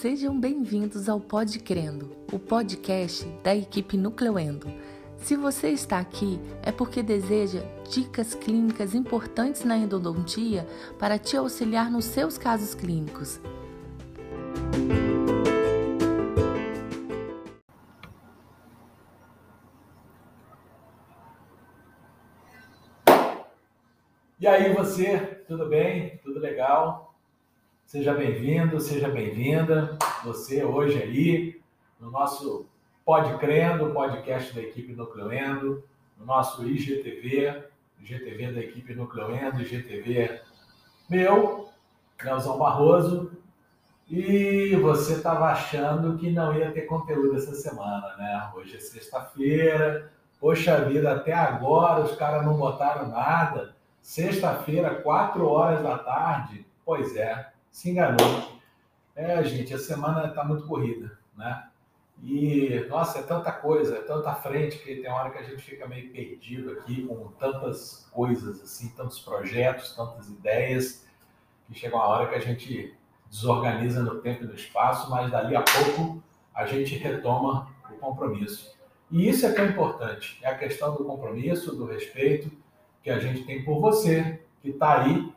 sejam 0.00 0.38
bem-vindos 0.38 1.08
ao 1.08 1.18
Pod 1.18 1.58
Crendo, 1.58 2.16
o 2.32 2.38
podcast 2.38 3.26
da 3.42 3.52
equipe 3.52 3.96
Nucleuendo. 3.96 4.68
Se 5.16 5.34
você 5.34 5.70
está 5.70 5.98
aqui, 5.98 6.38
é 6.62 6.70
porque 6.70 7.02
deseja 7.02 7.62
dicas 7.90 8.32
clínicas 8.32 8.94
importantes 8.94 9.64
na 9.64 9.76
endodontia 9.76 10.64
para 11.00 11.18
te 11.18 11.36
auxiliar 11.36 11.90
nos 11.90 12.04
seus 12.04 12.38
casos 12.38 12.76
clínicos. 12.76 13.40
E 24.38 24.46
aí, 24.46 24.72
você, 24.72 25.18
tudo 25.48 25.68
bem? 25.68 26.18
Tudo 26.18 26.38
legal? 26.38 27.07
Seja 27.88 28.12
bem-vindo, 28.12 28.78
seja 28.82 29.08
bem-vinda. 29.08 29.96
Você 30.22 30.62
hoje 30.62 31.02
aí 31.02 31.58
no 31.98 32.10
nosso 32.10 32.66
Pod 33.02 33.38
Crendo, 33.38 33.94
podcast 33.94 34.54
da 34.54 34.60
equipe 34.60 34.92
Nucleoendo, 34.92 35.82
no 36.18 36.26
nosso 36.26 36.68
IGTV, 36.68 37.64
IGTV 37.98 38.52
da 38.52 38.60
equipe 38.60 38.94
Nucleoendo, 38.94 39.62
IGTV 39.62 40.38
meu, 41.08 41.70
Nelson 42.22 42.58
Barroso. 42.58 43.32
E 44.06 44.76
você 44.76 45.14
estava 45.14 45.46
achando 45.46 46.18
que 46.18 46.30
não 46.30 46.54
ia 46.54 46.70
ter 46.70 46.82
conteúdo 46.82 47.36
essa 47.36 47.54
semana, 47.54 48.14
né? 48.18 48.50
Hoje 48.54 48.76
é 48.76 48.80
sexta-feira. 48.80 50.12
Poxa 50.38 50.84
vida, 50.84 51.10
até 51.14 51.32
agora 51.32 52.04
os 52.04 52.14
caras 52.14 52.44
não 52.44 52.58
botaram 52.58 53.08
nada. 53.08 53.74
Sexta-feira, 54.02 54.96
4 54.96 55.48
horas 55.48 55.82
da 55.82 55.96
tarde. 55.96 56.66
Pois 56.84 57.16
é, 57.16 57.50
se 57.78 57.90
enganou. 57.90 58.58
É, 59.14 59.40
gente, 59.44 59.72
a 59.72 59.78
semana 59.78 60.26
está 60.26 60.42
muito 60.42 60.66
corrida, 60.66 61.16
né? 61.36 61.68
E, 62.20 62.84
nossa, 62.88 63.20
é 63.20 63.22
tanta 63.22 63.52
coisa, 63.52 63.98
é 63.98 64.00
tanta 64.00 64.34
frente 64.34 64.78
que 64.78 64.96
tem 64.96 65.08
hora 65.08 65.30
que 65.30 65.38
a 65.38 65.42
gente 65.44 65.62
fica 65.62 65.86
meio 65.86 66.10
perdido 66.10 66.72
aqui 66.72 67.06
com 67.06 67.28
tantas 67.38 68.08
coisas, 68.10 68.60
assim, 68.60 68.88
tantos 68.96 69.20
projetos, 69.20 69.94
tantas 69.94 70.28
ideias, 70.28 71.06
que 71.68 71.78
chega 71.78 71.94
uma 71.94 72.08
hora 72.08 72.28
que 72.28 72.34
a 72.34 72.40
gente 72.40 72.96
desorganiza 73.30 74.02
no 74.02 74.16
tempo 74.22 74.42
e 74.42 74.48
no 74.48 74.54
espaço, 74.54 75.08
mas 75.08 75.30
dali 75.30 75.54
a 75.54 75.62
pouco 75.62 76.20
a 76.52 76.66
gente 76.66 76.96
retoma 76.96 77.72
o 77.88 77.94
compromisso. 77.94 78.76
E 79.08 79.28
isso 79.28 79.46
é 79.46 79.54
é 79.56 79.64
importante, 79.66 80.40
é 80.42 80.48
a 80.48 80.58
questão 80.58 80.96
do 80.96 81.04
compromisso, 81.04 81.76
do 81.76 81.86
respeito 81.86 82.50
que 83.04 83.10
a 83.10 83.20
gente 83.20 83.44
tem 83.44 83.64
por 83.64 83.80
você, 83.80 84.42
que 84.60 84.70
está 84.70 85.02
aí, 85.02 85.27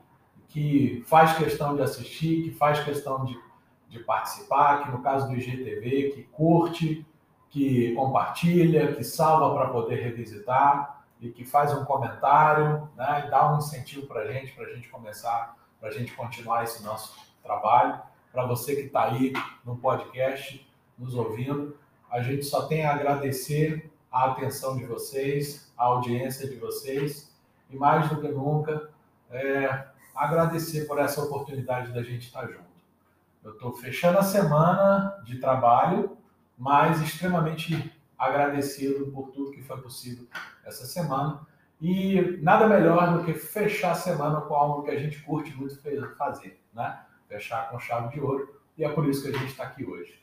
que 0.51 1.01
faz 1.07 1.37
questão 1.37 1.75
de 1.75 1.81
assistir, 1.81 2.43
que 2.43 2.51
faz 2.51 2.83
questão 2.83 3.23
de, 3.23 3.39
de 3.87 3.99
participar, 3.99 4.83
que 4.83 4.91
no 4.91 5.01
caso 5.01 5.27
do 5.27 5.35
IGTV, 5.35 6.11
que 6.13 6.23
curte, 6.23 7.05
que 7.49 7.93
compartilha, 7.95 8.93
que 8.93 9.03
salva 9.03 9.53
para 9.55 9.69
poder 9.69 9.95
revisitar 9.95 11.05
e 11.21 11.29
que 11.29 11.45
faz 11.45 11.73
um 11.73 11.85
comentário, 11.85 12.89
né, 12.97 13.23
e 13.25 13.29
dá 13.29 13.53
um 13.53 13.59
incentivo 13.59 14.07
para 14.07 14.21
a 14.21 14.31
gente, 14.31 14.51
para 14.51 14.65
a 14.65 14.73
gente 14.73 14.89
começar, 14.89 15.55
para 15.79 15.87
a 15.87 15.91
gente 15.91 16.13
continuar 16.13 16.65
esse 16.65 16.83
nosso 16.83 17.17
trabalho. 17.41 18.01
Para 18.31 18.45
você 18.45 18.75
que 18.75 18.83
está 18.83 19.05
aí 19.05 19.31
no 19.63 19.77
podcast, 19.77 20.69
nos 20.97 21.15
ouvindo, 21.15 21.77
a 22.09 22.21
gente 22.21 22.43
só 22.43 22.67
tem 22.67 22.85
a 22.85 22.93
agradecer 22.93 23.89
a 24.11 24.31
atenção 24.31 24.75
de 24.75 24.85
vocês, 24.85 25.71
a 25.77 25.85
audiência 25.85 26.49
de 26.49 26.57
vocês 26.57 27.33
e 27.69 27.77
mais 27.77 28.09
do 28.09 28.19
que 28.19 28.27
nunca, 28.27 28.89
é, 29.29 29.90
agradecer 30.15 30.85
por 30.85 30.99
essa 30.99 31.21
oportunidade 31.21 31.93
da 31.93 32.03
gente 32.03 32.27
estar 32.27 32.45
junto. 32.47 32.71
Eu 33.43 33.53
estou 33.53 33.73
fechando 33.73 34.19
a 34.19 34.23
semana 34.23 35.19
de 35.23 35.39
trabalho, 35.39 36.17
mas 36.57 37.01
extremamente 37.01 37.91
agradecido 38.17 39.07
por 39.07 39.31
tudo 39.31 39.51
que 39.51 39.63
foi 39.63 39.81
possível 39.81 40.27
essa 40.63 40.85
semana. 40.85 41.41
E 41.81 42.37
nada 42.43 42.67
melhor 42.67 43.17
do 43.17 43.23
que 43.23 43.33
fechar 43.33 43.91
a 43.91 43.95
semana 43.95 44.41
com 44.41 44.53
algo 44.53 44.83
que 44.83 44.91
a 44.91 44.99
gente 44.99 45.19
curte 45.23 45.51
muito 45.55 45.81
fazer, 46.15 46.61
né? 46.71 46.99
Fechar 47.27 47.71
com 47.71 47.79
chave 47.79 48.13
de 48.13 48.21
ouro. 48.21 48.61
E 48.77 48.83
é 48.83 48.89
por 48.89 49.07
isso 49.07 49.23
que 49.23 49.35
a 49.35 49.39
gente 49.39 49.51
está 49.51 49.63
aqui 49.63 49.83
hoje. 49.83 50.21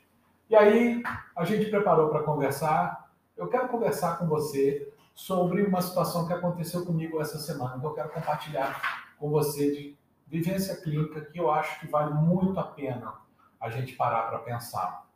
E 0.49 0.55
aí, 0.55 1.03
a 1.35 1.43
gente 1.43 1.69
preparou 1.69 2.09
para 2.09 2.23
conversar. 2.23 3.11
Eu 3.35 3.47
quero 3.47 3.67
conversar 3.67 4.17
com 4.17 4.27
você 4.27 4.91
sobre 5.13 5.61
uma 5.63 5.81
situação 5.81 6.25
que 6.25 6.31
aconteceu 6.31 6.85
comigo 6.85 7.21
essa 7.21 7.37
semana, 7.37 7.77
que 7.77 7.85
eu 7.85 7.93
quero 7.93 8.09
compartilhar 8.09 9.08
com 9.19 9.29
você 9.29 9.71
de 9.71 9.97
vivência 10.27 10.75
clínica 10.77 11.21
que 11.21 11.39
eu 11.39 11.51
acho 11.51 11.79
que 11.79 11.87
vale 11.87 12.13
muito 12.13 12.59
a 12.59 12.63
pena 12.63 13.13
a 13.59 13.69
gente 13.69 13.93
parar 13.95 14.23
para 14.29 14.39
pensar. 14.39 15.07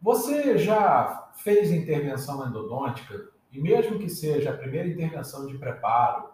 Você 0.00 0.58
já 0.58 1.30
fez 1.36 1.70
intervenção 1.70 2.46
endodôntica 2.46 3.28
e 3.52 3.60
mesmo 3.60 3.98
que 3.98 4.08
seja 4.08 4.50
a 4.50 4.56
primeira 4.56 4.88
intervenção 4.88 5.46
de 5.46 5.56
preparo 5.56 6.28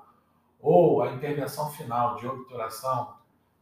ou 0.61 1.03
a 1.03 1.13
intervenção 1.13 1.71
final 1.71 2.17
de 2.17 2.27
obturação, 2.27 3.15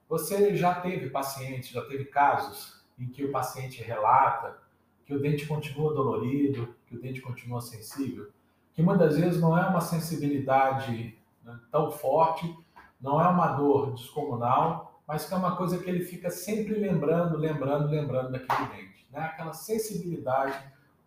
você 0.09 0.55
já 0.57 0.75
teve 0.77 1.11
pacientes, 1.11 1.71
já 1.71 1.83
teve 1.83 2.05
casos 2.05 2.85
em 2.99 3.09
que 3.09 3.25
o 3.25 3.33
paciente 3.33 3.83
relata 3.83 4.59
que 5.05 5.15
o 5.15 5.21
dente 5.21 5.47
continua 5.47 5.93
dolorido, 5.93 6.75
que 6.87 6.95
o 6.95 7.01
dente 7.01 7.21
continua 7.21 7.61
sensível? 7.61 8.31
que 8.75 8.83
muitas 8.83 9.17
vezes 9.17 9.41
não 9.41 9.57
é 9.57 9.67
uma 9.69 9.81
sensibilidade 9.81 11.17
né, 11.45 11.59
tão 11.71 11.91
forte, 11.91 12.57
não 13.03 13.21
é 13.21 13.27
uma 13.27 13.49
dor 13.49 13.93
descomunal, 13.93 15.01
mas 15.07 15.27
que 15.27 15.35
é 15.35 15.37
uma 15.37 15.57
coisa 15.57 15.79
que 15.79 15.91
ele 15.91 16.05
fica 16.05 16.31
sempre 16.31 16.75
lembrando, 16.75 17.37
lembrando, 17.37 17.89
lembrando 17.89 18.31
daquele 18.31 18.69
dente. 18.69 19.07
Né? 19.11 19.21
Aquela 19.21 19.53
sensibilidade 19.53 20.57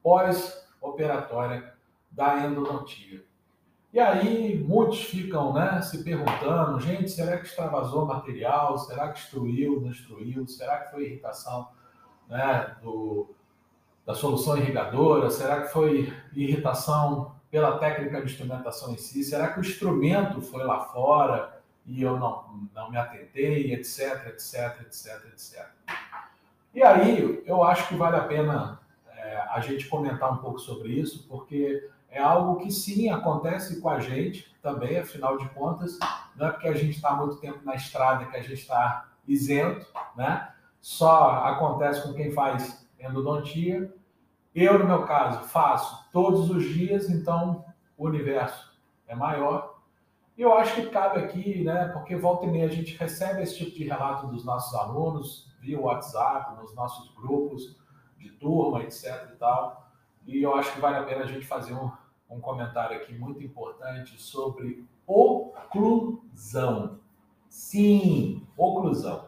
pós-operatória 0.04 1.74
da 2.12 2.46
endodontia. 2.46 3.24
E 3.92 4.00
aí 4.00 4.62
muitos 4.62 5.06
ficam 5.06 5.54
né, 5.54 5.82
se 5.82 6.04
perguntando, 6.04 6.82
gente, 6.82 7.10
será 7.10 7.38
que 7.38 7.48
extravasou 7.48 8.06
material? 8.06 8.78
Será 8.78 9.08
que 9.08 9.22
destruiu, 9.22 9.80
não 9.80 9.90
destruiu? 9.90 10.46
Será 10.48 10.80
que 10.80 10.92
foi 10.92 11.06
irritação 11.06 11.70
né, 12.28 12.76
do, 12.84 13.34
da 14.06 14.14
solução 14.14 14.58
irrigadora? 14.58 15.30
Será 15.30 15.62
que 15.62 15.70
foi 15.70 16.14
irritação 16.34 17.34
pela 17.50 17.78
técnica 17.78 18.20
de 18.20 18.26
instrumentação 18.26 18.92
em 18.92 18.98
si? 18.98 19.24
Será 19.24 19.54
que 19.54 19.60
o 19.60 19.62
instrumento 19.62 20.42
foi 20.42 20.66
lá 20.66 20.82
fora 20.82 21.55
e 21.86 22.02
eu 22.02 22.20
não, 22.20 22.68
não 22.74 22.90
me 22.90 22.98
atentei, 22.98 23.74
etc, 23.74 24.28
etc, 24.28 24.82
etc, 24.82 25.26
etc. 25.32 25.68
E 26.74 26.84
aí 26.84 27.44
eu 27.46 27.64
acho 27.64 27.88
que 27.88 27.96
vale 27.96 28.18
a 28.18 28.24
pena 28.24 28.80
é, 29.08 29.38
a 29.50 29.60
gente 29.60 29.88
comentar 29.88 30.32
um 30.32 30.38
pouco 30.38 30.60
sobre 30.60 30.90
isso, 30.90 31.28
porque 31.28 31.90
é 32.10 32.20
algo 32.20 32.58
que 32.62 32.72
sim 32.72 33.10
acontece 33.10 33.80
com 33.82 33.90
a 33.90 34.00
gente 34.00 34.54
também, 34.62 35.00
afinal 35.00 35.38
de 35.38 35.48
contas, 35.50 35.98
não 36.36 36.48
é 36.48 36.52
porque 36.52 36.68
a 36.68 36.74
gente 36.74 36.96
está 36.96 37.14
muito 37.14 37.38
tempo 37.38 37.60
na 37.64 37.76
estrada 37.76 38.26
que 38.26 38.36
a 38.36 38.42
gente 38.42 38.62
está 38.62 39.10
isento, 39.28 39.86
né? 40.16 40.52
Só 40.82 41.46
acontece 41.46 42.04
com 42.04 42.14
quem 42.14 42.32
faz 42.32 42.88
endodontia 43.00 43.92
eu, 44.56 44.80
no 44.80 44.86
meu 44.86 45.04
caso, 45.04 45.44
faço 45.50 46.10
todos 46.14 46.50
os 46.50 46.64
dias, 46.64 47.10
então 47.10 47.66
o 47.98 48.06
universo 48.06 48.74
é 49.06 49.14
maior. 49.14 49.75
E 50.38 50.42
eu 50.42 50.54
acho 50.54 50.76
que 50.76 50.90
cabe 50.90 51.20
aqui, 51.20 51.64
né, 51.64 51.90
porque 51.94 52.16
volta 52.16 52.46
e 52.46 52.50
meia 52.50 52.66
a 52.66 52.72
gente 52.72 52.98
recebe 52.98 53.42
esse 53.42 53.58
tipo 53.58 53.72
de 53.72 53.86
relato 53.86 54.28
dos 54.28 54.44
nossos 54.44 54.74
alunos 54.76 55.50
via 55.62 55.80
WhatsApp, 55.80 56.62
nos 56.62 56.76
nossos 56.76 57.14
grupos 57.16 57.78
de 58.18 58.30
turma, 58.32 58.84
etc 58.84 59.30
e 59.34 59.36
tal. 59.38 59.90
E 60.26 60.42
eu 60.42 60.54
acho 60.56 60.74
que 60.74 60.82
vale 60.82 60.98
a 60.98 61.04
pena 61.04 61.24
a 61.24 61.28
gente 61.28 61.46
fazer 61.46 61.74
um, 61.74 61.90
um 62.30 62.40
comentário 62.42 62.98
aqui 62.98 63.14
muito 63.14 63.44
importante 63.44 64.22
sobre 64.22 64.86
oclusão. 65.08 67.00
Sim, 67.48 68.46
oclusão. 68.58 69.28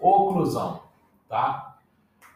Oclusão, 0.00 0.82
tá? 1.28 1.78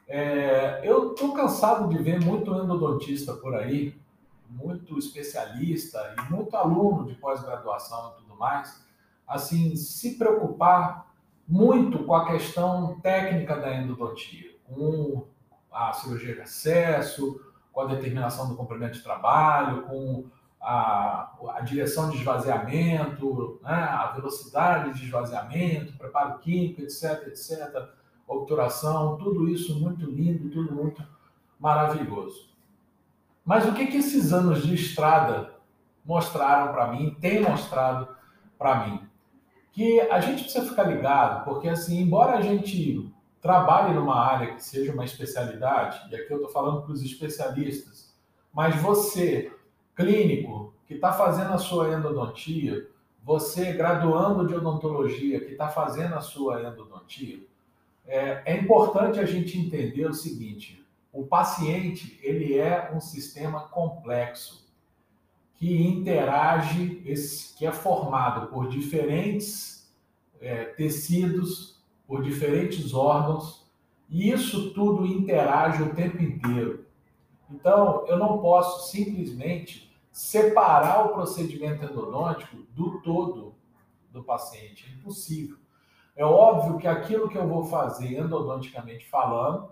É, 0.07 0.81
eu 0.85 1.13
estou 1.13 1.33
cansado 1.33 1.89
de 1.89 2.03
ver 2.03 2.21
muito 2.21 2.53
endodontista 2.55 3.35
por 3.35 3.55
aí, 3.55 4.00
muito 4.51 4.99
especialista 4.99 6.15
e 6.19 6.33
muito 6.33 6.57
aluno 6.57 7.07
de 7.07 7.15
pós-graduação 7.15 8.13
e 8.13 8.23
tudo 8.23 8.37
mais, 8.37 8.85
assim, 9.27 9.77
se 9.77 10.19
preocupar 10.19 11.15
muito 11.47 12.05
com 12.05 12.15
a 12.15 12.27
questão 12.27 13.01
técnica 13.01 13.57
da 13.57 13.75
endodontia, 13.75 14.51
com 14.65 15.27
a 15.71 15.93
cirurgia 15.93 16.35
de 16.35 16.41
acesso, 16.43 17.41
com 17.73 17.81
a 17.83 17.87
determinação 17.87 18.49
do 18.49 18.57
comprimento 18.57 18.95
de 18.95 19.03
trabalho, 19.03 19.83
com 19.83 20.25
a, 20.61 21.33
a 21.55 21.61
direção 21.61 22.11
de 22.11 22.19
esvaziamento, 22.19 23.61
né, 23.63 23.73
a 23.73 24.13
velocidade 24.13 24.99
de 24.99 25.07
esvaziamento, 25.07 25.97
preparo 25.97 26.39
químico, 26.39 26.83
etc, 26.83 27.29
etc 27.29 27.91
obturação, 28.31 29.17
tudo 29.19 29.49
isso 29.49 29.79
muito 29.81 30.07
lindo, 30.07 30.49
tudo 30.51 30.73
muito 30.73 31.03
maravilhoso. 31.59 32.50
Mas 33.45 33.67
o 33.67 33.73
que, 33.73 33.87
que 33.87 33.97
esses 33.97 34.33
anos 34.33 34.63
de 34.67 34.75
estrada 34.75 35.55
mostraram 36.05 36.73
para 36.73 36.89
mim, 36.89 37.17
têm 37.21 37.43
mostrado 37.43 38.09
para 38.59 38.87
mim? 38.87 39.01
Que 39.73 40.01
a 40.03 40.21
gente 40.21 40.43
precisa 40.45 40.69
ficar 40.69 40.85
ligado, 40.85 41.45
porque 41.45 41.69
assim, 41.69 42.01
embora 42.01 42.39
a 42.39 42.41
gente 42.41 43.13
trabalhe 43.41 43.95
numa 43.95 44.21
área 44.21 44.55
que 44.55 44.63
seja 44.63 44.93
uma 44.93 45.05
especialidade, 45.05 46.01
e 46.11 46.15
aqui 46.15 46.31
eu 46.31 46.37
estou 46.37 46.53
falando 46.53 46.83
para 46.83 46.93
os 46.93 47.03
especialistas, 47.03 48.15
mas 48.53 48.77
você, 48.77 49.51
clínico, 49.95 50.75
que 50.87 50.95
está 50.95 51.13
fazendo 51.13 51.53
a 51.53 51.59
sua 51.59 51.95
endodontia, 51.95 52.89
você, 53.23 53.73
graduando 53.73 54.47
de 54.47 54.55
odontologia, 54.55 55.41
que 55.41 55.53
está 55.53 55.69
fazendo 55.69 56.15
a 56.15 56.21
sua 56.21 56.63
endodontia, 56.63 57.41
é, 58.07 58.43
é 58.45 58.57
importante 58.57 59.21
a 59.21 59.25
gente 59.25 59.59
entender 59.59 60.07
o 60.07 60.15
seguinte: 60.15 60.80
o 61.13 61.27
paciente 61.27 62.19
ele 62.23 62.57
é 62.57 62.93
um 62.95 63.01
sistema 63.01 63.69
complexo 63.69 64.69
que 65.55 65.83
interage, 65.87 67.03
esse, 67.05 67.55
que 67.57 67.67
é 67.67 67.73
formado 67.73 68.49
por 68.49 68.69
diferentes 68.69 69.93
é, 70.41 70.65
tecidos, 70.65 71.83
por 72.07 72.23
diferentes 72.23 72.95
órgãos, 72.95 73.71
e 74.09 74.31
isso 74.31 74.73
tudo 74.73 75.07
interage 75.07 75.83
o 75.83 75.95
tempo 75.95 76.23
inteiro. 76.23 76.87
Então, 77.51 78.07
eu 78.07 78.19
não 78.19 78.39
posso 78.39 78.91
simplesmente 78.91 79.95
separar 80.11 81.07
o 81.07 81.09
procedimento 81.11 81.85
endodôntico 81.85 82.57
do 82.75 83.01
todo 83.03 83.55
do 84.11 84.25
paciente. 84.25 84.87
É 84.89 84.99
impossível. 84.99 85.57
É 86.17 86.25
óbvio 86.25 86.79
que 86.79 86.89
aquilo 86.89 87.29
que 87.29 87.39
eu 87.39 87.47
vou 87.47 87.65
fazer 87.65 88.19
endodonticamente 88.19 89.07
falando, 89.09 89.71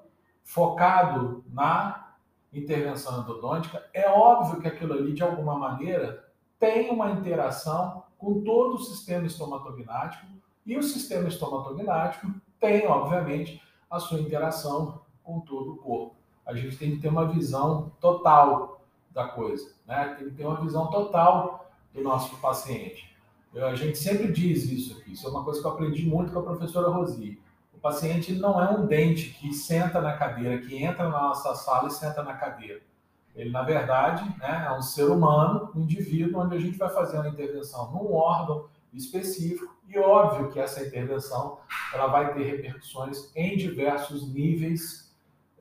focado 0.48 1.44
na 1.52 2.14
intervenção 2.50 3.20
endodôntica, 3.20 3.84
é 3.92 4.08
óbvio 4.08 4.62
que 4.62 4.66
aquilo 4.66 4.94
ali, 4.94 5.12
de 5.12 5.22
alguma 5.22 5.58
maneira, 5.58 6.26
tem 6.58 6.90
uma 6.90 7.10
interação 7.10 8.02
com 8.16 8.40
todo 8.42 8.76
o 8.76 8.78
sistema 8.78 9.26
estomatognático 9.26 10.26
e 10.64 10.74
o 10.74 10.82
sistema 10.82 11.28
estomatognático 11.28 12.32
tem, 12.58 12.86
obviamente, 12.86 13.62
a 13.90 14.00
sua 14.00 14.20
interação 14.20 15.02
com 15.22 15.38
todo 15.40 15.74
o 15.74 15.76
corpo. 15.76 16.16
A 16.46 16.54
gente 16.54 16.78
tem 16.78 16.92
que 16.92 17.02
ter 17.02 17.08
uma 17.08 17.26
visão 17.26 17.92
total 18.00 18.80
da 19.10 19.28
coisa, 19.28 19.74
né? 19.86 20.14
Tem 20.18 20.30
que 20.30 20.34
ter 20.34 20.46
uma 20.46 20.60
visão 20.62 20.86
total 20.86 21.70
do 21.92 22.02
nosso 22.02 22.34
paciente. 22.38 23.14
A 23.54 23.74
gente 23.74 23.98
sempre 23.98 24.32
diz 24.32 24.64
isso 24.64 24.98
aqui, 24.98 25.12
isso 25.12 25.26
é 25.26 25.30
uma 25.30 25.44
coisa 25.44 25.60
que 25.60 25.66
eu 25.66 25.72
aprendi 25.72 26.06
muito 26.06 26.32
com 26.32 26.38
a 26.38 26.42
professora 26.42 26.88
Rosi. 26.88 27.38
O 27.78 27.80
paciente 27.80 28.32
não 28.32 28.60
é 28.60 28.68
um 28.70 28.86
dente 28.86 29.30
que 29.30 29.54
senta 29.54 30.00
na 30.00 30.16
cadeira, 30.16 30.58
que 30.58 30.82
entra 30.82 31.04
na 31.04 31.22
nossa 31.22 31.54
sala 31.54 31.86
e 31.86 31.92
senta 31.92 32.24
na 32.24 32.34
cadeira. 32.34 32.80
Ele, 33.36 33.50
na 33.50 33.62
verdade, 33.62 34.28
né, 34.36 34.66
é 34.66 34.72
um 34.72 34.82
ser 34.82 35.04
humano, 35.04 35.70
um 35.76 35.82
indivíduo, 35.82 36.40
onde 36.40 36.56
a 36.56 36.58
gente 36.58 36.76
vai 36.76 36.90
fazer 36.90 37.18
uma 37.18 37.28
intervenção 37.28 37.92
num 37.92 38.12
órgão 38.12 38.66
específico 38.92 39.76
e 39.88 39.96
óbvio 39.96 40.50
que 40.50 40.58
essa 40.58 40.84
intervenção 40.84 41.58
ela 41.94 42.08
vai 42.08 42.34
ter 42.34 42.42
repercussões 42.42 43.30
em 43.36 43.56
diversos 43.56 44.28
níveis 44.34 45.14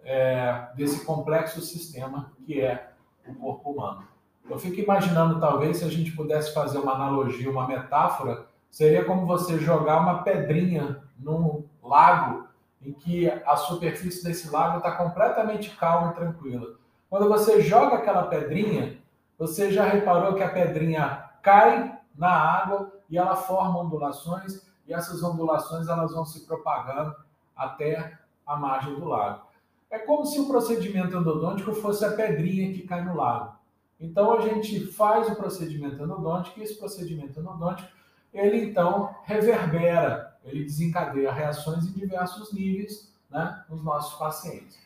é, 0.03 0.69
desse 0.75 1.05
complexo 1.05 1.61
sistema 1.61 2.31
que 2.47 2.59
é 2.59 2.93
o 3.27 3.35
corpo 3.35 3.69
humano. 3.69 4.07
Eu 4.49 4.57
fico 4.57 4.79
imaginando, 4.79 5.39
talvez, 5.39 5.77
se 5.77 5.85
a 5.85 5.89
gente 5.89 6.13
pudesse 6.13 6.51
fazer 6.51 6.79
uma 6.79 6.93
analogia, 6.93 7.51
uma 7.51 7.67
metáfora, 7.67 8.47
seria 8.71 9.05
como 9.05 9.27
você 9.27 9.59
jogar 9.59 9.99
uma 9.99 10.23
pedrinha 10.23 11.03
num 11.19 11.63
lago 11.87 12.47
em 12.81 12.93
que 12.93 13.29
a 13.29 13.55
superfície 13.55 14.23
desse 14.23 14.49
lago 14.49 14.77
está 14.77 14.91
completamente 14.91 15.75
calma 15.75 16.11
e 16.11 16.15
tranquila. 16.15 16.75
Quando 17.09 17.27
você 17.27 17.61
joga 17.61 17.95
aquela 17.95 18.23
pedrinha, 18.23 18.99
você 19.37 19.71
já 19.71 19.85
reparou 19.85 20.35
que 20.35 20.43
a 20.43 20.49
pedrinha 20.49 21.29
cai 21.41 21.97
na 22.15 22.29
água 22.29 22.91
e 23.09 23.17
ela 23.17 23.35
forma 23.35 23.79
ondulações 23.79 24.65
e 24.87 24.93
essas 24.93 25.23
ondulações 25.23 25.87
elas 25.87 26.11
vão 26.11 26.25
se 26.25 26.45
propagando 26.45 27.15
até 27.55 28.17
a 28.45 28.55
margem 28.55 28.95
do 28.95 29.05
lago. 29.05 29.47
É 29.89 29.99
como 29.99 30.25
se 30.25 30.39
o 30.39 30.47
procedimento 30.47 31.15
endodôntico 31.15 31.73
fosse 31.73 32.03
a 32.03 32.11
pedrinha 32.11 32.73
que 32.73 32.87
cai 32.87 33.03
no 33.03 33.15
lago. 33.15 33.55
Então 33.99 34.37
a 34.37 34.41
gente 34.41 34.85
faz 34.91 35.29
o 35.29 35.35
procedimento 35.35 36.01
endodôntico 36.01 36.59
e 36.59 36.63
esse 36.63 36.75
procedimento 36.75 37.39
endodôntico 37.39 37.89
ele 38.33 38.65
então 38.65 39.15
reverbera, 39.23 40.26
ele 40.47 40.63
desencadeia 40.63 41.31
reações 41.31 41.85
em 41.85 41.93
diversos 41.93 42.53
níveis 42.53 43.13
né, 43.29 43.63
nos 43.69 43.83
nossos 43.83 44.17
pacientes. 44.17 44.79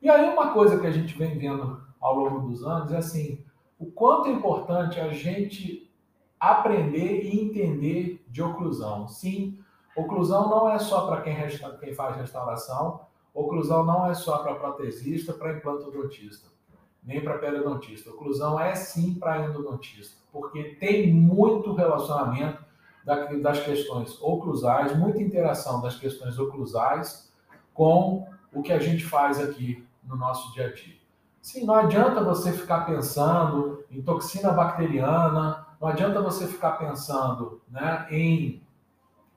E 0.00 0.08
aí 0.08 0.28
uma 0.30 0.52
coisa 0.52 0.78
que 0.78 0.86
a 0.86 0.90
gente 0.90 1.16
vem 1.16 1.38
vendo 1.38 1.80
ao 2.00 2.14
longo 2.16 2.48
dos 2.48 2.62
anos 2.62 2.92
é 2.92 2.98
assim, 2.98 3.44
o 3.78 3.86
quanto 3.86 4.28
é 4.28 4.32
importante 4.32 5.00
a 5.00 5.12
gente 5.12 5.90
aprender 6.38 7.24
e 7.24 7.40
entender 7.40 8.24
de 8.28 8.42
oclusão. 8.42 9.08
Sim, 9.08 9.58
oclusão 9.96 10.48
não 10.48 10.68
é 10.68 10.78
só 10.78 11.06
para 11.06 11.22
quem, 11.22 11.36
quem 11.80 11.94
faz 11.94 12.16
restauração, 12.16 13.00
oclusão 13.32 13.84
não 13.84 14.06
é 14.06 14.14
só 14.14 14.38
para 14.38 14.54
protesista, 14.54 15.32
para 15.32 15.56
implantodontista 15.56 16.56
nem 17.06 17.22
para 17.22 17.38
periodontista. 17.38 18.10
Oclusão 18.10 18.58
é 18.58 18.74
sim 18.74 19.14
para 19.14 19.46
endodontista, 19.46 20.16
porque 20.32 20.76
tem 20.80 21.12
muito 21.12 21.72
relacionamento 21.72 22.64
das 23.06 23.60
questões 23.60 24.20
oclusais, 24.20 24.96
muita 24.96 25.22
interação 25.22 25.80
das 25.80 25.96
questões 25.96 26.38
oclusais 26.38 27.32
com 27.72 28.26
o 28.52 28.62
que 28.62 28.72
a 28.72 28.78
gente 28.78 29.04
faz 29.04 29.40
aqui 29.40 29.86
no 30.04 30.16
nosso 30.16 30.52
dia 30.52 30.66
a 30.66 30.72
dia. 30.72 30.96
Sim, 31.40 31.64
não 31.64 31.76
adianta 31.76 32.22
você 32.22 32.52
ficar 32.52 32.80
pensando 32.80 33.84
em 33.90 34.02
toxina 34.02 34.50
bacteriana, 34.50 35.64
não 35.80 35.88
adianta 35.88 36.20
você 36.20 36.46
ficar 36.46 36.72
pensando 36.72 37.62
né, 37.70 38.06
em 38.10 38.60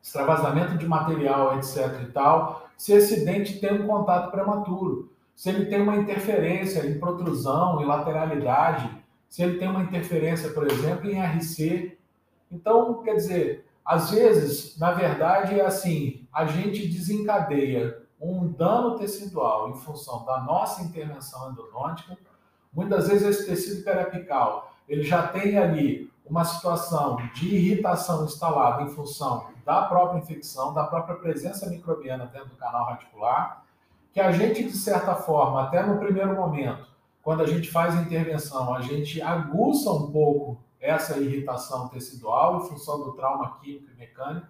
extravasamento 0.01 0.77
de 0.77 0.87
material, 0.87 1.57
etc. 1.57 2.01
e 2.01 2.11
tal, 2.11 2.67
se 2.75 2.93
esse 2.93 3.23
dente 3.23 3.59
tem 3.59 3.73
um 3.73 3.85
contato 3.85 4.31
prematuro 4.31 5.09
se 5.39 5.47
ele 5.47 5.67
tem 5.67 5.81
uma 5.81 5.95
interferência 5.95 6.85
em 6.85 6.99
protrusão, 6.99 7.81
em 7.81 7.85
lateralidade, 7.85 8.89
se 9.29 9.41
ele 9.41 9.57
tem 9.57 9.69
uma 9.69 9.81
interferência, 9.81 10.49
por 10.49 10.69
exemplo, 10.69 11.09
em 11.09 11.17
RC. 11.17 11.97
Então, 12.51 13.01
quer 13.03 13.15
dizer, 13.15 13.65
às 13.85 14.11
vezes, 14.11 14.77
na 14.77 14.91
verdade, 14.91 15.59
é 15.59 15.65
assim: 15.65 16.27
a 16.33 16.45
gente 16.45 16.87
desencadeia 16.87 18.01
um 18.19 18.47
dano 18.47 18.97
tecidual 18.97 19.69
em 19.69 19.75
função 19.75 20.25
da 20.25 20.41
nossa 20.41 20.83
intervenção 20.83 21.51
endodôntica. 21.51 22.17
Muitas 22.71 23.07
vezes 23.07 23.27
esse 23.27 23.47
tecido 23.47 23.83
periapical 23.83 24.73
ele 24.87 25.03
já 25.03 25.27
tem 25.27 25.57
ali 25.57 26.11
uma 26.25 26.43
situação 26.43 27.17
de 27.33 27.55
irritação 27.55 28.25
instalada 28.25 28.83
em 28.83 28.89
função 28.89 29.47
da 29.65 29.83
própria 29.83 30.19
infecção, 30.19 30.73
da 30.73 30.83
própria 30.83 31.15
presença 31.15 31.69
microbiana 31.69 32.25
dentro 32.25 32.49
do 32.49 32.55
canal 32.55 32.85
radicular 32.85 33.63
que 34.11 34.19
a 34.19 34.31
gente, 34.31 34.63
de 34.63 34.75
certa 34.75 35.15
forma, 35.15 35.63
até 35.63 35.83
no 35.83 35.99
primeiro 35.99 36.35
momento, 36.35 36.87
quando 37.21 37.41
a 37.41 37.47
gente 37.47 37.69
faz 37.69 37.95
a 37.95 38.01
intervenção, 38.01 38.73
a 38.73 38.81
gente 38.81 39.21
aguça 39.21 39.91
um 39.91 40.11
pouco 40.11 40.57
essa 40.79 41.17
irritação 41.17 41.87
tecidual 41.89 42.57
em 42.57 42.69
função 42.69 42.99
do 43.03 43.13
trauma 43.13 43.59
químico 43.59 43.91
e 43.93 43.99
mecânico, 43.99 44.47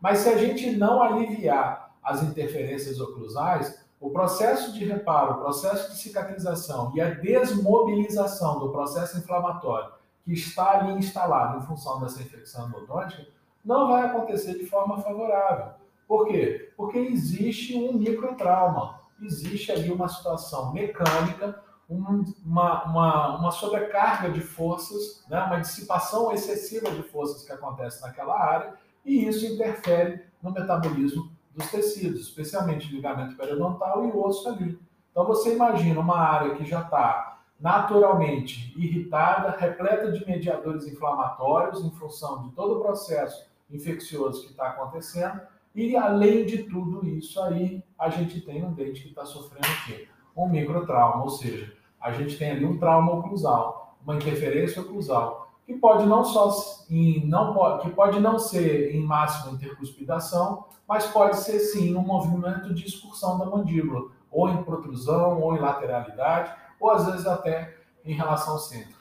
mas 0.00 0.18
se 0.18 0.28
a 0.28 0.38
gente 0.38 0.70
não 0.76 1.02
aliviar 1.02 1.94
as 2.02 2.22
interferências 2.22 3.00
oclusais, 3.00 3.84
o 4.00 4.10
processo 4.10 4.72
de 4.72 4.84
reparo, 4.84 5.32
o 5.32 5.40
processo 5.40 5.90
de 5.90 5.98
cicatrização 5.98 6.92
e 6.94 7.00
a 7.00 7.10
desmobilização 7.10 8.60
do 8.60 8.68
processo 8.68 9.16
inflamatório 9.16 9.92
que 10.24 10.32
está 10.32 10.78
ali 10.78 10.92
instalado 10.98 11.58
em 11.58 11.62
função 11.62 12.00
dessa 12.00 12.20
infecção 12.20 12.68
endodôntica 12.68 13.26
não 13.64 13.88
vai 13.88 14.04
acontecer 14.04 14.58
de 14.58 14.66
forma 14.66 15.00
favorável. 15.00 15.72
Por 16.06 16.28
quê? 16.28 16.70
Porque 16.76 16.98
existe 16.98 17.76
um 17.76 17.94
microtrauma, 17.94 19.00
existe 19.22 19.72
ali 19.72 19.90
uma 19.90 20.08
situação 20.08 20.72
mecânica, 20.72 21.62
uma, 21.88 22.84
uma, 22.84 23.38
uma 23.38 23.50
sobrecarga 23.50 24.30
de 24.30 24.40
forças, 24.40 25.24
né? 25.28 25.42
uma 25.42 25.60
dissipação 25.60 26.32
excessiva 26.32 26.90
de 26.90 27.02
forças 27.02 27.44
que 27.44 27.52
acontece 27.52 28.02
naquela 28.02 28.38
área, 28.38 28.74
e 29.04 29.26
isso 29.26 29.44
interfere 29.46 30.24
no 30.42 30.50
metabolismo 30.50 31.30
dos 31.54 31.70
tecidos, 31.70 32.22
especialmente 32.22 32.92
ligamento 32.92 33.36
periodontal 33.36 34.06
e 34.06 34.12
osso 34.12 34.48
ali. 34.48 34.78
Então 35.10 35.24
você 35.24 35.54
imagina 35.54 36.00
uma 36.00 36.18
área 36.18 36.54
que 36.54 36.64
já 36.64 36.80
está 36.80 37.42
naturalmente 37.60 38.74
irritada, 38.76 39.56
repleta 39.56 40.10
de 40.10 40.26
mediadores 40.26 40.86
inflamatórios 40.86 41.84
em 41.84 41.90
função 41.92 42.42
de 42.42 42.50
todo 42.50 42.78
o 42.78 42.82
processo 42.82 43.46
infeccioso 43.70 44.42
que 44.44 44.50
está 44.50 44.68
acontecendo, 44.68 45.40
e 45.74 45.96
além 45.96 46.46
de 46.46 46.64
tudo 46.64 47.06
isso 47.06 47.40
aí, 47.40 47.82
a 47.98 48.08
gente 48.08 48.40
tem 48.40 48.64
um 48.64 48.72
dente 48.72 49.02
que 49.02 49.08
está 49.08 49.24
sofrendo 49.24 49.66
o 49.66 49.86
quê? 49.86 50.08
Um 50.36 50.48
microtrauma, 50.48 51.22
ou 51.22 51.30
seja, 51.30 51.72
a 52.00 52.12
gente 52.12 52.36
tem 52.36 52.50
ali 52.50 52.64
um 52.64 52.78
trauma 52.78 53.12
oclusal, 53.12 53.96
uma 54.04 54.16
interferência 54.16 54.82
oclusal, 54.82 55.52
que 55.66 55.74
pode 55.74 56.04
não 56.06 56.24
só 56.24 56.52
em, 56.90 57.26
não 57.26 57.54
pode, 57.54 57.82
que 57.82 57.90
pode 57.94 58.20
não 58.20 58.38
ser 58.38 58.94
em 58.94 59.00
máxima 59.00 59.52
intercuspidação, 59.52 60.66
mas 60.86 61.06
pode 61.06 61.38
ser 61.38 61.58
sim 61.60 61.94
um 61.94 62.02
movimento 62.02 62.74
de 62.74 62.86
excursão 62.86 63.38
da 63.38 63.46
mandíbula, 63.46 64.10
ou 64.30 64.48
em 64.48 64.62
protrusão, 64.62 65.40
ou 65.40 65.56
em 65.56 65.60
lateralidade, 65.60 66.52
ou 66.78 66.90
às 66.90 67.06
vezes 67.06 67.26
até 67.26 67.76
em 68.04 68.12
relação 68.12 68.54
ao 68.54 68.58
centro. 68.58 68.94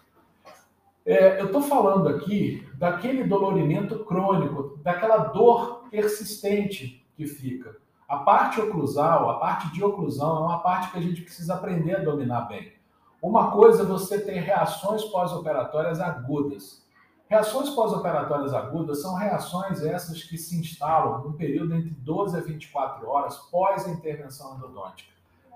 É, 1.06 1.42
eu 1.42 1.48
estou 1.48 1.62
falando 1.62 2.08
aqui 2.08 2.66
daquele 2.76 3.26
dolorimento 3.26 4.06
crônico, 4.06 4.80
daquela 4.82 5.18
dor 5.18 5.84
persistente 5.92 7.06
que 7.18 7.28
fica. 7.28 7.76
A 8.08 8.18
parte 8.18 8.60
oclusal, 8.60 9.30
a 9.30 9.40
parte 9.40 9.72
de 9.72 9.84
oclusão, 9.84 10.38
é 10.38 10.40
uma 10.42 10.60
parte 10.60 10.92
que 10.92 10.98
a 10.98 11.02
gente 11.02 11.22
precisa 11.22 11.56
aprender 11.56 11.96
a 11.96 12.04
dominar 12.04 12.42
bem. 12.42 12.74
Uma 13.22 13.52
coisa 13.52 13.84
é 13.84 13.86
você 13.86 14.20
ter 14.20 14.40
reações 14.40 15.04
pós-operatórias 15.06 16.00
agudas. 16.02 16.84
Reações 17.30 17.70
pós-operatórias 17.70 18.54
agudas 18.54 19.02
são 19.02 19.16
reações 19.16 19.82
essas 19.82 20.22
que 20.24 20.38
se 20.38 20.60
instalam 20.60 21.24
num 21.24 21.34
período 21.34 21.74
entre 21.74 21.90
12 21.92 22.38
a 22.38 22.42
24 22.42 23.08
horas 23.08 23.38
pós 23.50 23.88
a 23.88 23.92
intervenção 23.92 24.56
endodôntica. 24.58 25.10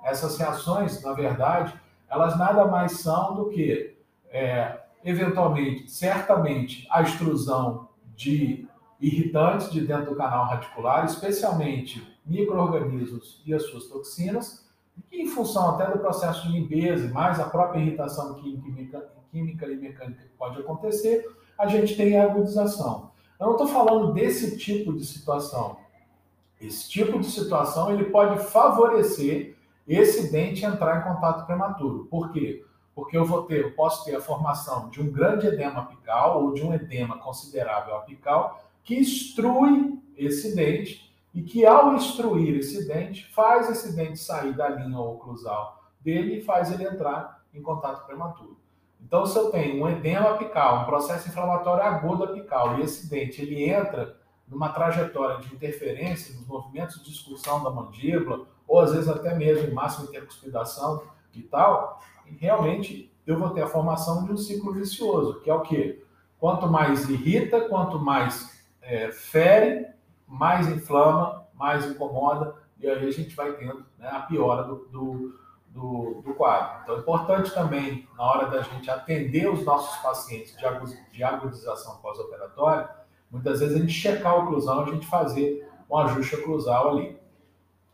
Essas 0.03 0.37
reações, 0.37 1.03
na 1.03 1.13
verdade, 1.13 1.77
elas 2.09 2.37
nada 2.37 2.65
mais 2.65 3.01
são 3.01 3.35
do 3.35 3.49
que, 3.49 3.97
é, 4.31 4.79
eventualmente, 5.03 5.91
certamente, 5.91 6.87
a 6.89 7.01
extrusão 7.01 7.89
de 8.15 8.65
irritantes 8.99 9.69
de 9.69 9.85
dentro 9.85 10.11
do 10.11 10.15
canal 10.15 10.45
radicular, 10.45 11.05
especialmente 11.05 12.16
micro-organismos 12.27 13.41
e 13.45 13.53
as 13.53 13.63
suas 13.63 13.85
toxinas, 13.87 14.67
que 15.09 15.21
em 15.21 15.27
função 15.27 15.71
até 15.71 15.91
do 15.91 15.99
processo 15.99 16.47
de 16.47 16.53
limpeza, 16.53 17.07
mais 17.13 17.39
a 17.39 17.49
própria 17.49 17.79
irritação 17.79 18.35
química, 18.35 19.09
química 19.31 19.67
e 19.67 19.75
mecânica 19.75 20.23
que 20.23 20.37
pode 20.37 20.59
acontecer, 20.59 21.25
a 21.57 21.67
gente 21.67 21.95
tem 21.95 22.17
a 22.19 22.23
agudização. 22.23 23.11
Eu 23.39 23.47
não 23.47 23.53
estou 23.53 23.67
falando 23.67 24.13
desse 24.13 24.57
tipo 24.57 24.93
de 24.93 25.05
situação. 25.05 25.77
Esse 26.59 26.89
tipo 26.89 27.19
de 27.19 27.27
situação 27.27 27.91
ele 27.91 28.05
pode 28.05 28.43
favorecer 28.45 29.55
esse 29.87 30.31
dente 30.31 30.65
entrar 30.65 30.99
em 30.99 31.13
contato 31.13 31.45
prematuro. 31.45 32.05
Por 32.05 32.31
quê? 32.31 32.65
Porque 32.95 33.15
eu 33.15 33.25
vou 33.25 33.43
ter, 33.43 33.61
eu 33.61 33.71
posso 33.71 34.03
ter 34.03 34.15
a 34.15 34.21
formação 34.21 34.89
de 34.89 35.01
um 35.01 35.11
grande 35.11 35.47
edema 35.47 35.81
apical 35.81 36.43
ou 36.43 36.53
de 36.53 36.63
um 36.63 36.73
edema 36.73 37.17
considerável 37.19 37.95
apical 37.95 38.63
que 38.83 38.95
extrui 38.95 39.99
esse 40.17 40.55
dente 40.55 41.06
e 41.37 41.43
que 41.43 41.63
ao 41.67 41.93
instruir 41.93 42.55
esse 42.55 42.87
dente, 42.87 43.31
faz 43.31 43.69
esse 43.69 43.95
dente 43.95 44.17
sair 44.17 44.53
da 44.53 44.69
linha 44.69 44.99
oclusal 44.99 45.87
dele 46.01 46.37
e 46.37 46.41
faz 46.41 46.71
ele 46.71 46.83
entrar 46.83 47.43
em 47.53 47.61
contato 47.61 48.07
prematuro. 48.07 48.57
Então, 48.99 49.23
se 49.23 49.37
eu 49.37 49.51
tenho 49.51 49.83
um 49.83 49.87
edema 49.87 50.31
apical, 50.31 50.81
um 50.81 50.85
processo 50.85 51.29
inflamatório 51.29 51.83
agudo 51.83 52.23
apical, 52.23 52.79
e 52.79 52.81
esse 52.81 53.07
dente 53.07 53.39
ele 53.39 53.69
entra 53.69 54.17
numa 54.47 54.69
trajetória 54.69 55.37
de 55.37 55.53
interferência 55.53 56.33
nos 56.33 56.47
movimentos 56.47 57.03
de 57.03 57.11
discussão 57.11 57.63
da 57.63 57.69
mandíbula, 57.69 58.47
ou 58.67 58.79
às 58.79 58.93
vezes 58.93 59.07
até 59.07 59.35
mesmo 59.35 59.67
em 59.67 59.73
máxima 59.73 60.07
intercuspidação 60.07 61.03
e 61.35 61.43
tal, 61.43 62.01
realmente 62.39 63.13
eu 63.27 63.37
vou 63.37 63.51
ter 63.51 63.61
a 63.61 63.67
formação 63.67 64.25
de 64.25 64.31
um 64.31 64.37
ciclo 64.37 64.73
vicioso, 64.73 65.39
que 65.41 65.51
é 65.51 65.53
o 65.53 65.61
quê? 65.61 66.03
Quanto 66.39 66.65
mais 66.65 67.07
irrita, 67.07 67.61
quanto 67.69 67.99
mais 67.99 68.59
é, 68.81 69.11
fere, 69.11 69.95
mais 70.27 70.67
inflama, 70.67 71.45
mais 71.53 71.85
incomoda, 71.85 72.55
e 72.79 72.87
aí 72.87 73.07
a 73.07 73.11
gente 73.11 73.35
vai 73.35 73.53
tendo 73.53 73.85
né, 73.97 74.09
a 74.09 74.19
piora 74.19 74.63
do, 74.63 74.75
do, 74.91 75.39
do, 75.69 76.21
do, 76.21 76.33
quadro. 76.35 76.81
Então 76.83 76.95
é 76.95 76.99
importante 76.99 77.53
também, 77.53 78.07
na 78.17 78.23
hora 78.23 78.47
da 78.47 78.61
gente 78.61 78.89
atender 78.89 79.49
os 79.49 79.63
nossos 79.65 79.97
pacientes 80.01 80.55
de 81.11 81.23
agudização 81.23 81.97
pós-operatória, 81.97 82.89
muitas 83.31 83.59
vezes 83.59 83.75
a 83.75 83.79
gente 83.79 83.93
checar 83.93 84.33
a 84.33 84.37
oclusão, 84.37 84.81
a 84.81 84.85
gente 84.91 85.07
fazer 85.07 85.67
um 85.89 85.97
ajuste 85.97 86.35
oclusal 86.35 86.89
ali. 86.89 87.17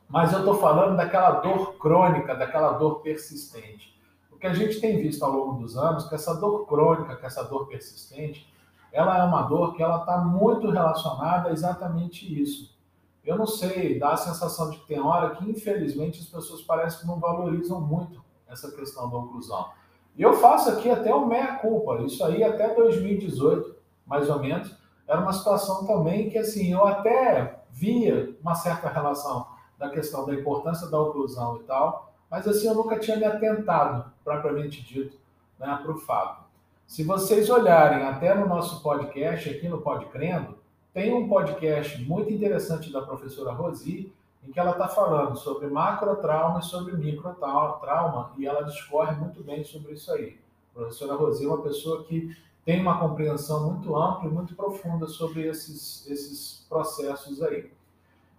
Mas 0.10 0.34
eu 0.34 0.40
estou 0.40 0.56
falando 0.56 0.98
daquela 0.98 1.32
dor 1.40 1.76
crônica, 1.78 2.36
daquela 2.36 2.74
dor 2.74 3.02
persistente. 3.02 3.94
O 4.32 4.38
que 4.38 4.46
a 4.46 4.54
gente 4.54 4.80
tem 4.82 5.02
visto 5.02 5.24
ao 5.24 5.32
longo 5.32 5.62
dos 5.62 5.78
anos, 5.78 6.08
que 6.08 6.16
essa 6.16 6.36
dor 6.36 6.68
crônica, 6.68 7.16
que 7.16 7.26
essa 7.26 7.44
dor 7.44 7.68
persistente, 7.68 8.53
ela 8.94 9.18
é 9.18 9.24
uma 9.24 9.42
dor 9.42 9.74
que 9.76 9.82
ela 9.82 10.02
está 10.02 10.20
muito 10.20 10.70
relacionada 10.70 11.50
a 11.50 11.52
exatamente 11.52 12.42
isso. 12.42 12.78
Eu 13.26 13.38
não 13.38 13.48
sei, 13.48 13.98
dá 13.98 14.12
a 14.12 14.18
sensação 14.18 14.70
de 14.70 14.78
que 14.78 14.88
tem 14.88 15.02
hora 15.02 15.36
que, 15.36 15.50
infelizmente, 15.50 16.20
as 16.20 16.28
pessoas 16.28 16.62
parecem 16.62 17.00
que 17.00 17.08
não 17.08 17.20
valorizam 17.20 17.82
muito 17.82 18.24
essa 18.48 18.72
questão 18.72 19.10
da 19.10 19.18
oclusão. 19.18 19.72
E 20.16 20.22
eu 20.22 20.34
faço 20.34 20.70
aqui 20.70 20.92
até 20.92 21.14
o 21.14 21.26
meia-culpa. 21.26 22.04
Isso 22.04 22.24
aí 22.24 22.44
até 22.44 22.76
2018, 22.76 23.76
mais 24.06 24.30
ou 24.30 24.40
menos, 24.40 24.76
era 25.08 25.20
uma 25.20 25.34
situação 25.34 25.88
também 25.88 26.30
que, 26.30 26.38
assim, 26.38 26.72
eu 26.72 26.86
até 26.86 27.64
via 27.72 28.38
uma 28.42 28.54
certa 28.54 28.90
relação 28.90 29.48
da 29.80 29.90
questão 29.90 30.26
da 30.26 30.36
importância 30.36 30.88
da 30.88 31.00
oclusão 31.00 31.58
e 31.58 31.64
tal, 31.64 32.14
mas, 32.30 32.48
assim, 32.48 32.68
eu 32.68 32.76
nunca 32.76 33.00
tinha 33.00 33.18
me 33.18 33.26
atentado, 33.26 34.12
propriamente 34.24 34.84
dito, 34.84 35.18
né, 35.60 35.80
para 35.82 35.92
o 35.92 35.98
fato. 35.98 36.43
Se 36.88 37.04
vocês 37.04 37.50
olharem 37.50 38.06
até 38.06 38.36
no 38.36 38.48
nosso 38.48 38.84
podcast, 38.84 39.50
aqui 39.50 39.68
no 39.68 39.82
Podcrendo, 39.82 40.58
tem 40.94 41.14
um 41.14 41.28
podcast 41.28 42.00
muito 42.04 42.32
interessante 42.32 42.92
da 42.92 43.02
professora 43.02 43.52
Rosi, 43.52 44.14
em 44.48 44.52
que 44.52 44.60
ela 44.60 44.72
está 44.72 44.88
falando 44.88 45.36
sobre 45.36 45.68
macrotrauma 45.68 46.60
e 46.60 46.64
sobre 46.64 46.96
microtrauma, 46.96 48.32
e 48.38 48.46
ela 48.46 48.62
discorre 48.62 49.16
muito 49.16 49.44
bem 49.44 49.64
sobre 49.64 49.94
isso 49.94 50.12
aí. 50.12 50.38
A 50.72 50.80
professora 50.80 51.16
Rosi 51.16 51.46
é 51.46 51.48
uma 51.48 51.62
pessoa 51.64 52.04
que 52.04 52.36
tem 52.64 52.80
uma 52.80 53.00
compreensão 53.00 53.72
muito 53.72 53.96
ampla 53.96 54.30
e 54.30 54.32
muito 54.32 54.56
profunda 54.56 55.08
sobre 55.08 55.48
esses, 55.48 56.06
esses 56.08 56.66
processos 56.70 57.42
aí. 57.42 57.72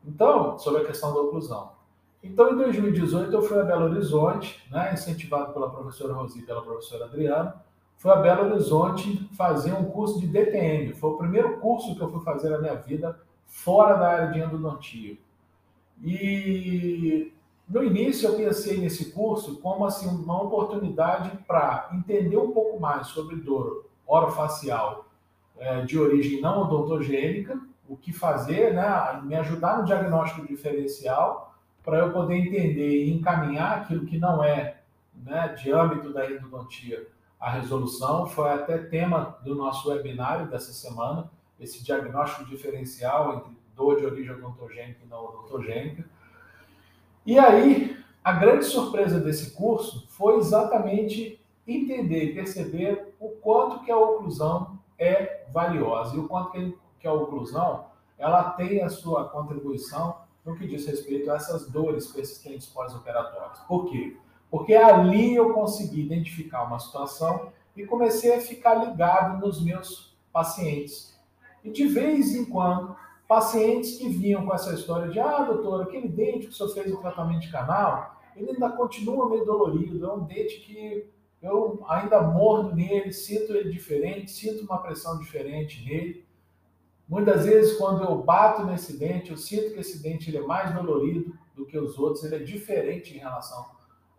Então, 0.06 0.58
sobre 0.58 0.82
a 0.82 0.84
questão 0.84 1.12
da 1.12 1.20
oclusão. 1.20 1.72
Então, 2.22 2.52
em 2.52 2.56
2018, 2.56 3.32
eu 3.32 3.42
fui 3.42 3.58
a 3.58 3.64
Belo 3.64 3.86
Horizonte, 3.86 4.64
né, 4.70 4.92
incentivado 4.94 5.52
pela 5.52 5.70
professora 5.70 6.14
Rosi 6.14 6.38
e 6.38 6.42
pela 6.42 6.62
professora 6.62 7.06
Adriana, 7.06 7.62
foi 8.04 8.12
a 8.12 8.16
Belo 8.16 8.52
Horizonte 8.52 9.30
fazer 9.32 9.72
um 9.72 9.86
curso 9.86 10.20
de 10.20 10.26
DTM. 10.26 10.92
Foi 10.92 11.12
o 11.12 11.16
primeiro 11.16 11.56
curso 11.56 11.96
que 11.96 12.02
eu 12.02 12.10
fui 12.10 12.22
fazer 12.22 12.50
na 12.50 12.58
minha 12.58 12.74
vida 12.74 13.18
fora 13.46 13.94
da 13.94 14.08
área 14.10 14.26
de 14.30 14.40
endodontia. 14.40 15.16
E 16.02 17.32
no 17.66 17.82
início 17.82 18.28
eu 18.28 18.36
pensei 18.36 18.76
nesse 18.76 19.10
curso 19.10 19.58
como 19.62 19.86
assim 19.86 20.06
uma 20.06 20.42
oportunidade 20.42 21.30
para 21.46 21.88
entender 21.94 22.36
um 22.36 22.52
pouco 22.52 22.78
mais 22.78 23.06
sobre 23.06 23.36
dor 23.36 23.86
orofacial 24.06 25.06
é, 25.56 25.80
de 25.80 25.98
origem 25.98 26.42
não 26.42 26.60
odontogênica, 26.60 27.58
o 27.88 27.96
que 27.96 28.12
fazer, 28.12 28.74
né, 28.74 29.18
me 29.22 29.34
ajudar 29.36 29.78
no 29.78 29.86
diagnóstico 29.86 30.46
diferencial 30.46 31.54
para 31.82 32.00
eu 32.00 32.12
poder 32.12 32.36
entender 32.36 33.06
e 33.06 33.10
encaminhar 33.10 33.78
aquilo 33.78 34.04
que 34.04 34.18
não 34.18 34.44
é 34.44 34.76
né, 35.24 35.48
de 35.58 35.72
âmbito 35.72 36.12
da 36.12 36.30
endodontia 36.30 37.13
a 37.44 37.50
resolução, 37.50 38.24
foi 38.24 38.48
até 38.48 38.78
tema 38.78 39.36
do 39.44 39.54
nosso 39.54 39.90
webinário 39.90 40.48
dessa 40.48 40.72
semana, 40.72 41.30
esse 41.60 41.84
diagnóstico 41.84 42.46
diferencial 42.46 43.34
entre 43.34 43.52
dor 43.76 43.98
de 43.98 44.06
origem 44.06 44.34
odontogênica 44.34 45.00
e 45.04 45.06
não 45.06 45.26
odontogênica. 45.26 46.08
E 47.26 47.38
aí, 47.38 48.02
a 48.24 48.32
grande 48.32 48.64
surpresa 48.64 49.20
desse 49.20 49.50
curso 49.50 50.06
foi 50.08 50.38
exatamente 50.38 51.38
entender 51.68 52.30
e 52.30 52.34
perceber 52.34 53.14
o 53.20 53.28
quanto 53.28 53.84
que 53.84 53.92
a 53.92 53.98
oclusão 53.98 54.78
é 54.98 55.44
valiosa 55.52 56.16
e 56.16 56.20
o 56.20 56.26
quanto 56.26 56.78
que 56.98 57.06
a 57.06 57.12
oclusão 57.12 57.84
ela 58.16 58.52
tem 58.52 58.82
a 58.82 58.88
sua 58.88 59.28
contribuição 59.28 60.16
no 60.46 60.56
que 60.56 60.66
diz 60.66 60.86
respeito 60.86 61.30
a 61.30 61.34
essas 61.34 61.68
dores 61.70 62.06
persistentes 62.06 62.66
pós-operatórias. 62.68 63.58
Por 63.68 63.90
quê? 63.90 64.16
Porque 64.54 64.72
ali 64.72 65.34
eu 65.34 65.52
consegui 65.52 66.02
identificar 66.02 66.62
uma 66.62 66.78
situação 66.78 67.48
e 67.76 67.84
comecei 67.84 68.36
a 68.36 68.40
ficar 68.40 68.76
ligado 68.76 69.44
nos 69.44 69.60
meus 69.60 70.16
pacientes. 70.32 71.18
E 71.64 71.72
de 71.72 71.88
vez 71.88 72.36
em 72.36 72.44
quando, 72.44 72.94
pacientes 73.26 73.98
que 73.98 74.08
vinham 74.08 74.46
com 74.46 74.54
essa 74.54 74.72
história 74.72 75.10
de: 75.10 75.18
ah, 75.18 75.42
doutor, 75.42 75.82
aquele 75.82 76.06
dente 76.06 76.46
que 76.46 76.52
o 76.52 76.52
senhor 76.52 76.68
fez 76.68 76.94
o 76.94 76.98
tratamento 76.98 77.40
de 77.40 77.50
canal, 77.50 78.22
ele 78.36 78.50
ainda 78.50 78.70
continua 78.70 79.28
meio 79.28 79.44
dolorido, 79.44 80.06
é 80.06 80.12
um 80.12 80.22
dente 80.22 80.60
que 80.60 81.04
eu 81.42 81.84
ainda 81.88 82.22
mordo 82.22 82.76
nele, 82.76 83.12
sinto 83.12 83.56
ele 83.56 83.72
diferente, 83.72 84.30
sinto 84.30 84.62
uma 84.62 84.78
pressão 84.78 85.18
diferente 85.18 85.84
nele. 85.84 86.24
Muitas 87.08 87.44
vezes, 87.44 87.76
quando 87.76 88.04
eu 88.04 88.22
bato 88.22 88.64
nesse 88.64 88.96
dente, 88.96 89.32
eu 89.32 89.36
sinto 89.36 89.74
que 89.74 89.80
esse 89.80 90.00
dente 90.00 90.30
ele 90.30 90.38
é 90.38 90.46
mais 90.46 90.72
dolorido 90.72 91.36
do 91.56 91.66
que 91.66 91.76
os 91.76 91.98
outros, 91.98 92.22
ele 92.22 92.36
é 92.36 92.38
diferente 92.38 93.16
em 93.16 93.18
relação 93.18 93.73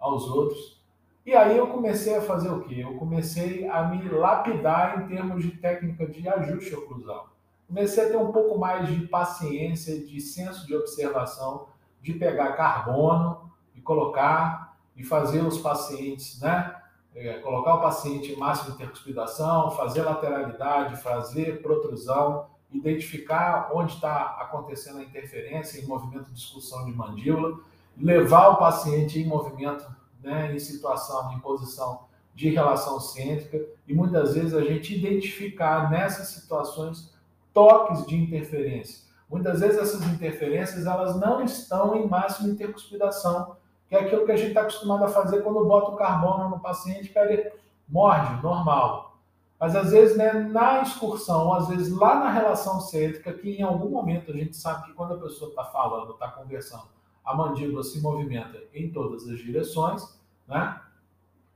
aos 0.05 0.27
outros. 0.27 0.81
E 1.25 1.33
aí 1.33 1.57
eu 1.57 1.67
comecei 1.67 2.15
a 2.15 2.21
fazer 2.21 2.49
o 2.49 2.61
quê? 2.61 2.81
Eu 2.83 2.95
comecei 2.95 3.67
a 3.67 3.83
me 3.83 4.07
lapidar 4.09 5.01
em 5.01 5.07
termos 5.07 5.43
de 5.43 5.51
técnica 5.51 6.05
de 6.05 6.27
ajuste 6.29 6.75
oclusal. 6.75 7.29
Comecei 7.67 8.05
a 8.05 8.09
ter 8.09 8.17
um 8.17 8.31
pouco 8.31 8.59
mais 8.59 8.87
de 8.87 9.07
paciência, 9.07 9.99
de 9.99 10.21
senso 10.21 10.67
de 10.67 10.75
observação, 10.75 11.65
de 11.99 12.13
pegar 12.13 12.53
carbono 12.53 13.51
e 13.73 13.81
colocar 13.81 14.77
e 14.95 15.03
fazer 15.03 15.41
os 15.41 15.57
pacientes, 15.57 16.39
né? 16.39 16.75
É, 17.15 17.39
colocar 17.39 17.75
o 17.75 17.81
paciente 17.81 18.33
em 18.33 18.35
máxima 18.35 18.75
intercuspidação, 18.75 19.71
fazer 19.71 20.03
lateralidade, 20.03 21.01
fazer 21.01 21.61
protrusão, 21.61 22.47
identificar 22.71 23.71
onde 23.73 23.93
está 23.93 24.37
acontecendo 24.41 24.99
a 24.99 25.03
interferência 25.03 25.79
em 25.79 25.87
movimento 25.87 26.25
de 26.25 26.33
discussão 26.33 26.85
de 26.85 26.91
mandíbula 26.91 27.59
levar 27.97 28.49
o 28.49 28.57
paciente 28.57 29.19
em 29.19 29.25
movimento, 29.25 29.85
né, 30.21 30.53
em 30.53 30.59
situação, 30.59 31.33
em 31.33 31.39
posição 31.39 32.05
de 32.33 32.49
relação 32.49 32.99
cêntrica, 32.99 33.65
e 33.87 33.93
muitas 33.93 34.33
vezes 34.33 34.53
a 34.53 34.61
gente 34.61 34.95
identificar 34.95 35.89
nessas 35.89 36.27
situações 36.29 37.13
toques 37.53 38.05
de 38.05 38.15
interferência. 38.15 39.05
Muitas 39.29 39.61
vezes 39.61 39.77
essas 39.77 40.05
interferências 40.07 40.85
elas 40.85 41.19
não 41.19 41.41
estão 41.41 41.95
em 41.95 42.07
máxima 42.07 42.49
intercuspidação, 42.49 43.55
que 43.87 43.95
é 43.95 44.01
aquilo 44.01 44.25
que 44.25 44.31
a 44.31 44.37
gente 44.37 44.49
está 44.49 44.61
acostumado 44.61 45.05
a 45.05 45.09
fazer 45.09 45.41
quando 45.41 45.65
bota 45.65 45.91
o 45.91 45.95
carbono 45.95 46.49
no 46.49 46.59
paciente 46.59 47.09
para 47.09 47.31
ele 47.31 47.51
morde, 47.87 48.41
normal. 48.43 49.17
Mas 49.59 49.75
às 49.75 49.91
vezes 49.91 50.17
né, 50.17 50.33
na 50.33 50.81
excursão, 50.81 51.53
às 51.53 51.67
vezes 51.67 51.95
lá 51.95 52.19
na 52.19 52.29
relação 52.29 52.81
cêntrica, 52.81 53.31
que 53.31 53.49
em 53.49 53.63
algum 53.63 53.89
momento 53.89 54.31
a 54.31 54.33
gente 54.33 54.57
sabe 54.57 54.85
que 54.85 54.93
quando 54.93 55.13
a 55.13 55.17
pessoa 55.17 55.49
está 55.49 55.63
falando, 55.63 56.11
está 56.11 56.27
conversando, 56.27 56.89
a 57.25 57.35
mandíbula 57.35 57.83
se 57.83 57.99
movimenta 58.01 58.63
em 58.73 58.91
todas 58.91 59.27
as 59.27 59.39
direções, 59.39 60.19
né? 60.47 60.79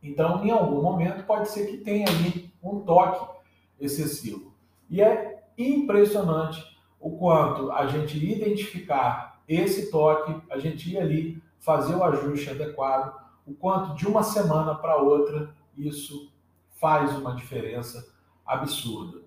Então, 0.01 0.45
em 0.45 0.49
algum 0.49 0.81
momento, 0.81 1.25
pode 1.25 1.49
ser 1.49 1.67
que 1.67 1.77
tenha 1.77 2.07
ali 2.07 2.51
um 2.63 2.79
toque 2.79 3.39
excessivo. 3.79 4.53
E 4.89 5.01
é 5.01 5.43
impressionante 5.57 6.63
o 6.99 7.17
quanto 7.17 7.71
a 7.71 7.85
gente 7.87 8.17
identificar 8.17 9.41
esse 9.47 9.91
toque, 9.91 10.35
a 10.49 10.57
gente 10.57 10.91
ir 10.91 10.97
ali 10.97 11.43
fazer 11.59 11.95
o 11.95 12.03
ajuste 12.03 12.49
adequado, 12.49 13.13
o 13.45 13.53
quanto 13.53 13.95
de 13.95 14.07
uma 14.07 14.23
semana 14.23 14.75
para 14.75 14.97
outra 14.97 15.53
isso 15.77 16.31
faz 16.79 17.17
uma 17.17 17.35
diferença 17.35 18.13
absurda. 18.45 19.21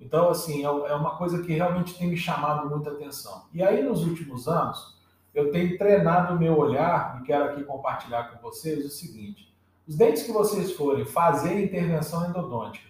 Então, 0.00 0.28
assim, 0.28 0.62
é, 0.62 0.66
é 0.66 0.94
uma 0.94 1.16
coisa 1.16 1.42
que 1.42 1.52
realmente 1.52 1.96
tem 1.96 2.08
me 2.08 2.16
chamado 2.16 2.68
muita 2.68 2.90
atenção. 2.90 3.46
E 3.52 3.62
aí, 3.62 3.82
nos 3.82 4.04
últimos 4.04 4.48
anos, 4.48 4.98
eu 5.34 5.50
tenho 5.50 5.76
treinado 5.76 6.34
o 6.34 6.38
meu 6.38 6.56
olhar 6.56 7.20
e 7.20 7.26
quero 7.26 7.44
aqui 7.44 7.64
compartilhar 7.64 8.30
com 8.30 8.40
vocês 8.40 8.84
o 8.84 8.88
seguinte: 8.88 9.52
os 9.86 9.96
dentes 9.96 10.22
que 10.22 10.32
vocês 10.32 10.72
forem 10.72 11.04
fazer 11.04 11.62
intervenção 11.62 12.28
endodôntica, 12.28 12.88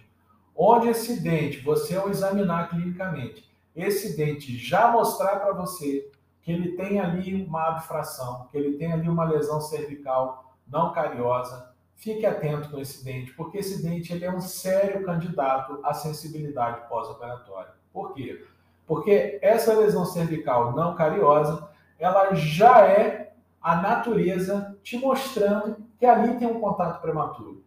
onde 0.55 0.87
esse 0.87 1.19
dente 1.21 1.59
você 1.61 1.95
ao 1.95 2.09
examinar 2.09 2.69
clinicamente, 2.69 3.49
esse 3.75 4.15
dente 4.15 4.57
já 4.57 4.91
mostrar 4.91 5.39
para 5.39 5.53
você 5.53 6.09
que 6.41 6.51
ele 6.51 6.73
tem 6.73 6.99
ali 6.99 7.43
uma 7.43 7.69
abfração, 7.69 8.47
que 8.51 8.57
ele 8.57 8.77
tem 8.77 8.93
ali 8.93 9.09
uma 9.09 9.25
lesão 9.25 9.59
cervical 9.59 10.55
não 10.67 10.93
cariosa, 10.93 11.73
fique 11.95 12.25
atento 12.25 12.69
com 12.69 12.79
esse 12.79 13.03
dente, 13.03 13.33
porque 13.33 13.57
esse 13.57 13.81
dente 13.81 14.13
ele 14.13 14.25
é 14.25 14.31
um 14.31 14.39
sério 14.39 15.03
candidato 15.03 15.79
à 15.83 15.93
sensibilidade 15.93 16.87
pós-operatória. 16.87 17.71
Por 17.91 18.13
quê? 18.13 18.45
Porque 18.85 19.39
essa 19.41 19.73
lesão 19.73 20.05
cervical 20.05 20.73
não 20.73 20.95
cariosa, 20.95 21.67
ela 21.99 22.33
já 22.33 22.81
é 22.81 23.33
a 23.61 23.77
natureza 23.77 24.77
te 24.83 24.97
mostrando 24.97 25.77
que 25.97 26.05
ali 26.05 26.37
tem 26.37 26.47
um 26.47 26.59
contato 26.59 27.01
prematuro, 27.01 27.63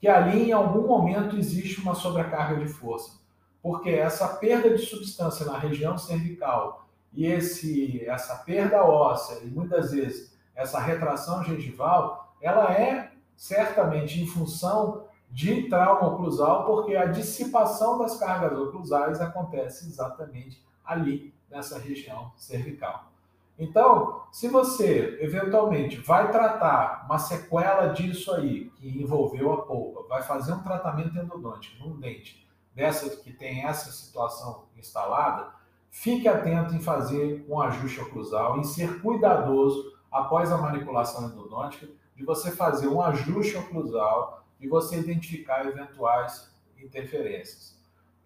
que 0.00 0.08
ali 0.08 0.48
em 0.48 0.52
algum 0.52 0.86
momento 0.86 1.36
existe 1.36 1.80
uma 1.80 1.94
sobrecarga 1.94 2.56
de 2.56 2.68
força, 2.68 3.20
porque 3.62 3.90
essa 3.90 4.28
perda 4.28 4.70
de 4.70 4.78
substância 4.78 5.46
na 5.46 5.58
região 5.58 5.96
cervical 5.96 6.88
e 7.12 7.26
esse 7.26 8.04
essa 8.06 8.36
perda 8.36 8.84
óssea 8.84 9.44
e 9.44 9.46
muitas 9.46 9.92
vezes 9.92 10.36
essa 10.54 10.80
retração 10.80 11.44
gengival, 11.44 12.34
ela 12.40 12.72
é 12.72 13.12
certamente 13.36 14.20
em 14.20 14.26
função 14.26 15.04
de 15.30 15.68
trauma 15.68 16.08
oclusal, 16.08 16.64
porque 16.64 16.96
a 16.96 17.06
dissipação 17.06 17.98
das 17.98 18.18
cargas 18.18 18.58
oclusais 18.58 19.20
acontece 19.20 19.86
exatamente 19.86 20.64
ali 20.84 21.34
nessa 21.50 21.78
região 21.78 22.32
cervical. 22.36 23.12
Então, 23.58 24.24
se 24.30 24.48
você 24.48 25.18
eventualmente 25.20 25.96
vai 25.96 26.30
tratar 26.30 27.06
uma 27.06 27.18
sequela 27.18 27.86
disso 27.88 28.32
aí, 28.34 28.70
que 28.76 29.02
envolveu 29.02 29.52
a 29.52 29.62
polpa, 29.62 30.06
vai 30.08 30.22
fazer 30.22 30.52
um 30.52 30.62
tratamento 30.62 31.16
endodôntico 31.16 31.82
num 31.82 31.98
dente 31.98 32.46
dessa 32.74 33.08
que 33.16 33.32
tem 33.32 33.64
essa 33.64 33.90
situação 33.90 34.66
instalada, 34.76 35.48
fique 35.90 36.28
atento 36.28 36.74
em 36.74 36.80
fazer 36.80 37.46
um 37.48 37.58
ajuste 37.62 38.00
oclusal, 38.02 38.58
em 38.58 38.64
ser 38.64 39.00
cuidadoso 39.00 39.96
após 40.12 40.52
a 40.52 40.58
manipulação 40.58 41.26
endodôntica, 41.30 41.88
de 42.14 42.24
você 42.24 42.50
fazer 42.50 42.88
um 42.88 43.00
ajuste 43.00 43.56
oclusal, 43.56 44.44
de 44.60 44.68
você 44.68 44.98
identificar 44.98 45.66
eventuais 45.66 46.54
interferências. 46.78 47.74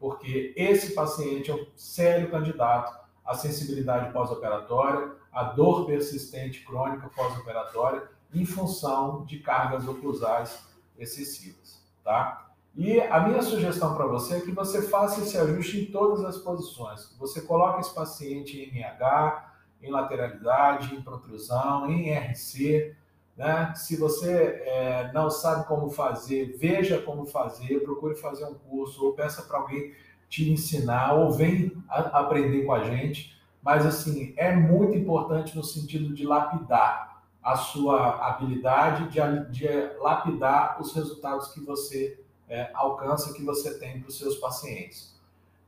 Porque 0.00 0.52
esse 0.56 0.94
paciente 0.94 1.50
é 1.50 1.54
um 1.54 1.66
sério 1.76 2.30
candidato 2.30 2.98
à 3.24 3.34
sensibilidade 3.34 4.12
pós-operatória, 4.12 5.12
à 5.32 5.44
dor 5.44 5.86
persistente 5.86 6.64
crônica 6.64 7.08
pós-operatória, 7.14 8.02
em 8.32 8.44
função 8.44 9.24
de 9.24 9.38
cargas 9.40 9.86
oclusais 9.86 10.66
excessivas, 10.98 11.82
tá? 12.04 12.50
E 12.76 13.00
a 13.00 13.20
minha 13.20 13.42
sugestão 13.42 13.94
para 13.94 14.06
você 14.06 14.36
é 14.36 14.40
que 14.40 14.52
você 14.52 14.82
faça 14.82 15.20
esse 15.20 15.36
ajuste 15.36 15.80
em 15.80 15.86
todas 15.86 16.24
as 16.24 16.38
posições. 16.38 17.14
Você 17.18 17.40
coloque 17.40 17.80
esse 17.80 17.92
paciente 17.92 18.58
em 18.58 18.78
MH, 18.78 19.52
em 19.82 19.90
lateralidade, 19.90 20.94
em 20.94 21.02
protrusão, 21.02 21.90
em 21.90 22.12
RC, 22.14 22.94
né? 23.36 23.72
Se 23.74 23.96
você 23.96 24.62
é, 24.66 25.10
não 25.12 25.30
sabe 25.30 25.66
como 25.66 25.90
fazer, 25.90 26.56
veja 26.58 27.00
como 27.00 27.24
fazer, 27.24 27.80
procure 27.80 28.14
fazer 28.14 28.44
um 28.44 28.54
curso 28.54 29.04
ou 29.04 29.14
peça 29.14 29.42
para 29.42 29.58
alguém 29.58 29.94
te 30.28 30.50
ensinar 30.50 31.14
ou 31.14 31.32
vem 31.32 31.72
a, 31.88 32.20
aprender 32.20 32.64
com 32.64 32.72
a 32.72 32.84
gente. 32.84 33.39
Mas 33.62 33.84
assim, 33.84 34.32
é 34.36 34.54
muito 34.54 34.96
importante 34.96 35.56
no 35.56 35.62
sentido 35.62 36.14
de 36.14 36.26
lapidar 36.26 37.22
a 37.42 37.56
sua 37.56 38.26
habilidade, 38.26 39.08
de, 39.08 39.20
de 39.50 39.68
lapidar 39.98 40.80
os 40.80 40.94
resultados 40.94 41.48
que 41.48 41.60
você 41.60 42.22
é, 42.48 42.70
alcança, 42.74 43.32
que 43.32 43.44
você 43.44 43.78
tem 43.78 44.00
para 44.00 44.08
os 44.08 44.18
seus 44.18 44.36
pacientes. 44.36 45.18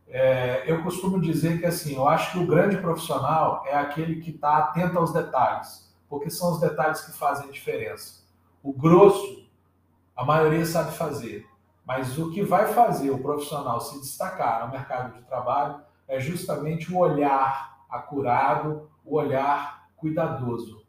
É, 0.09 0.71
eu 0.71 0.83
costumo 0.83 1.21
dizer 1.21 1.61
que 1.61 1.67
assim, 1.67 1.95
eu 1.95 2.09
acho 2.09 2.33
que 2.33 2.39
o 2.39 2.47
grande 2.47 2.77
profissional 2.77 3.63
é 3.67 3.75
aquele 3.75 4.21
que 4.21 4.31
está 4.31 4.59
atento 4.59 4.99
aos 4.99 5.13
detalhes 5.13 5.83
porque 6.13 6.29
são 6.29 6.53
os 6.53 6.61
detalhes 6.61 7.01
que 7.01 7.13
fazem 7.13 7.49
a 7.49 7.51
diferença. 7.51 8.23
O 8.63 8.71
grosso, 8.71 9.49
a 10.15 10.23
maioria 10.23 10.67
sabe 10.67 10.95
fazer, 10.95 11.49
mas 11.87 12.19
o 12.19 12.31
que 12.31 12.43
vai 12.43 12.67
fazer 12.67 13.11
o 13.11 13.23
profissional 13.23 13.81
se 13.81 13.99
destacar 13.99 14.67
no 14.67 14.73
mercado 14.73 15.15
de 15.15 15.23
trabalho 15.23 15.81
é 16.07 16.21
justamente 16.21 16.93
o 16.93 16.99
olhar 16.99 17.72
acurado, 17.93 18.89
o 19.05 19.17
olhar 19.17 19.89
cuidadoso. 19.97 20.83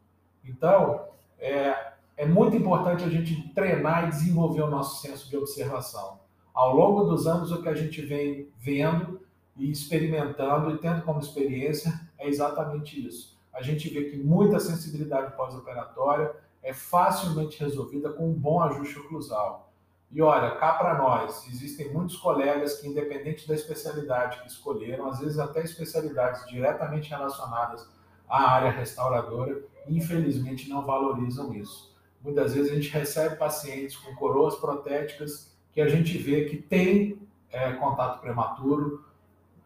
Então, 0.44 1.08
é, 1.38 1.92
é 2.16 2.26
muito 2.26 2.56
importante 2.56 3.04
a 3.04 3.08
gente 3.08 3.52
treinar 3.54 4.08
e 4.08 4.10
desenvolver 4.10 4.62
o 4.62 4.70
nosso 4.70 5.00
senso 5.00 5.28
de 5.28 5.36
observação. 5.36 6.18
Ao 6.52 6.74
longo 6.74 7.04
dos 7.04 7.26
anos, 7.26 7.52
o 7.52 7.62
que 7.62 7.68
a 7.68 7.74
gente 7.74 8.02
vem 8.02 8.48
vendo 8.58 9.20
e 9.56 9.70
experimentando 9.70 10.70
e 10.70 10.78
tendo 10.78 11.02
como 11.02 11.20
experiência 11.20 11.92
é 12.18 12.28
exatamente 12.28 13.06
isso 13.06 13.34
a 13.54 13.62
gente 13.62 13.88
vê 13.88 14.10
que 14.10 14.16
muita 14.16 14.58
sensibilidade 14.58 15.36
pós-operatória 15.36 16.34
é 16.62 16.74
facilmente 16.74 17.60
resolvida 17.60 18.12
com 18.12 18.28
um 18.28 18.34
bom 18.34 18.60
ajuste 18.60 18.98
oclusal. 18.98 19.72
E 20.14 20.22
olha, 20.22 20.52
cá 20.52 20.74
para 20.74 20.96
nós, 20.96 21.44
existem 21.48 21.92
muitos 21.92 22.16
colegas 22.16 22.80
que, 22.80 22.86
independente 22.86 23.48
da 23.48 23.54
especialidade 23.54 24.40
que 24.40 24.46
escolheram, 24.46 25.08
às 25.08 25.18
vezes 25.18 25.40
até 25.40 25.60
especialidades 25.60 26.46
diretamente 26.46 27.10
relacionadas 27.10 27.84
à 28.28 28.52
área 28.52 28.70
restauradora, 28.70 29.60
infelizmente 29.88 30.70
não 30.70 30.86
valorizam 30.86 31.52
isso. 31.52 31.92
Muitas 32.22 32.54
vezes 32.54 32.70
a 32.70 32.74
gente 32.76 32.90
recebe 32.90 33.34
pacientes 33.34 33.96
com 33.96 34.14
coroas 34.14 34.54
protéticas 34.54 35.52
que 35.72 35.80
a 35.80 35.88
gente 35.88 36.16
vê 36.16 36.44
que 36.44 36.58
tem 36.58 37.18
é, 37.50 37.72
contato 37.72 38.20
prematuro 38.20 39.04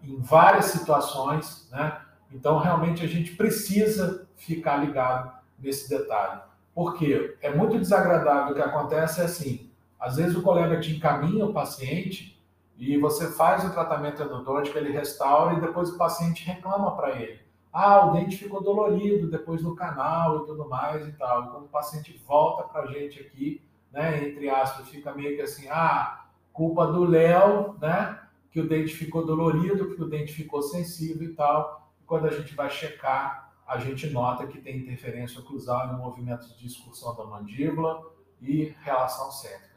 em 0.02 0.16
várias 0.16 0.66
situações, 0.66 1.68
né? 1.70 2.00
Então, 2.32 2.58
realmente, 2.58 3.04
a 3.04 3.06
gente 3.06 3.36
precisa 3.36 4.26
ficar 4.34 4.78
ligado 4.78 5.30
nesse 5.58 5.90
detalhe. 5.90 6.40
Porque 6.74 7.36
é 7.42 7.54
muito 7.54 7.78
desagradável 7.78 8.52
o 8.52 8.54
que 8.54 8.62
acontece 8.62 9.20
é 9.20 9.24
assim, 9.24 9.67
às 9.98 10.16
vezes 10.16 10.36
o 10.36 10.42
colega 10.42 10.80
te 10.80 10.96
encaminha 10.96 11.44
o 11.44 11.52
paciente 11.52 12.40
e 12.76 12.96
você 12.96 13.30
faz 13.32 13.64
o 13.64 13.72
tratamento 13.72 14.22
endodôntico, 14.22 14.78
ele 14.78 14.92
restaura 14.92 15.54
e 15.54 15.60
depois 15.60 15.90
o 15.90 15.98
paciente 15.98 16.44
reclama 16.44 16.94
para 16.96 17.20
ele. 17.20 17.40
Ah, 17.72 18.06
o 18.06 18.12
dente 18.12 18.36
ficou 18.36 18.62
dolorido 18.62 19.30
depois 19.30 19.62
do 19.62 19.74
canal 19.74 20.42
e 20.42 20.46
tudo 20.46 20.68
mais 20.68 21.06
e 21.06 21.12
tal. 21.12 21.44
E 21.44 21.48
quando 21.48 21.64
o 21.64 21.68
paciente 21.68 22.20
volta 22.26 22.62
para 22.62 22.82
a 22.82 22.86
gente 22.86 23.20
aqui, 23.20 23.60
né, 23.92 24.28
entre 24.28 24.48
aspas, 24.48 24.88
fica 24.88 25.12
meio 25.12 25.36
que 25.36 25.42
assim, 25.42 25.68
ah, 25.68 26.26
culpa 26.52 26.86
do 26.86 27.04
Léo, 27.04 27.76
né, 27.80 28.18
que 28.50 28.60
o 28.60 28.68
dente 28.68 28.94
ficou 28.94 29.26
dolorido, 29.26 29.94
que 29.94 30.02
o 30.02 30.08
dente 30.08 30.32
ficou 30.32 30.62
sensível 30.62 31.28
e 31.28 31.34
tal 31.34 31.78
quando 32.08 32.26
a 32.26 32.30
gente 32.30 32.54
vai 32.54 32.70
checar, 32.70 33.52
a 33.66 33.78
gente 33.78 34.08
nota 34.08 34.46
que 34.46 34.58
tem 34.58 34.78
interferência 34.78 35.40
oclusal 35.40 35.92
em 35.92 35.98
movimentos 35.98 36.58
de 36.58 36.66
excursão 36.66 37.14
da 37.14 37.24
mandíbula 37.24 38.02
e 38.40 38.74
relação 38.82 39.30
cêntrica. 39.30 39.67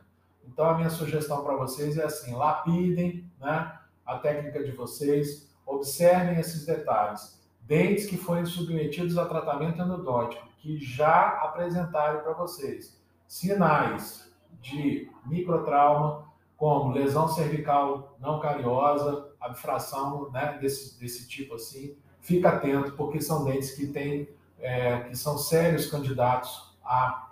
Então, 0.48 0.66
a 0.66 0.76
minha 0.76 0.90
sugestão 0.90 1.44
para 1.44 1.56
vocês 1.56 1.98
é 1.98 2.06
assim: 2.06 2.34
lapidem 2.34 3.30
né, 3.40 3.78
a 4.06 4.18
técnica 4.18 4.64
de 4.64 4.72
vocês, 4.72 5.50
observem 5.66 6.40
esses 6.40 6.66
detalhes. 6.66 7.40
Dentes 7.62 8.06
que 8.06 8.18
forem 8.18 8.46
submetidos 8.46 9.18
a 9.18 9.26
tratamento 9.26 9.82
endodôntico, 9.82 10.46
que 10.58 10.78
já 10.78 11.40
apresentarem 11.44 12.22
para 12.22 12.34
vocês 12.34 13.00
sinais 13.28 14.30
de 14.62 15.10
microtrauma, 15.26 16.26
como 16.58 16.94
lesão 16.94 17.28
cervical 17.28 18.16
não 18.20 18.40
cariosa, 18.40 19.32
abfração 19.40 20.30
né, 20.32 20.60
desse, 20.62 21.00
desse 21.00 21.28
tipo 21.28 21.56
assim, 21.56 21.96
fica 22.20 22.50
atento, 22.50 22.92
porque 22.92 23.20
são 23.20 23.44
dentes 23.44 23.72
que 23.72 23.88
têm, 23.88 24.30
é, 24.60 25.00
que 25.02 25.18
são 25.18 25.38
sérios 25.38 25.90
candidatos 25.90 26.76
a 26.84 27.32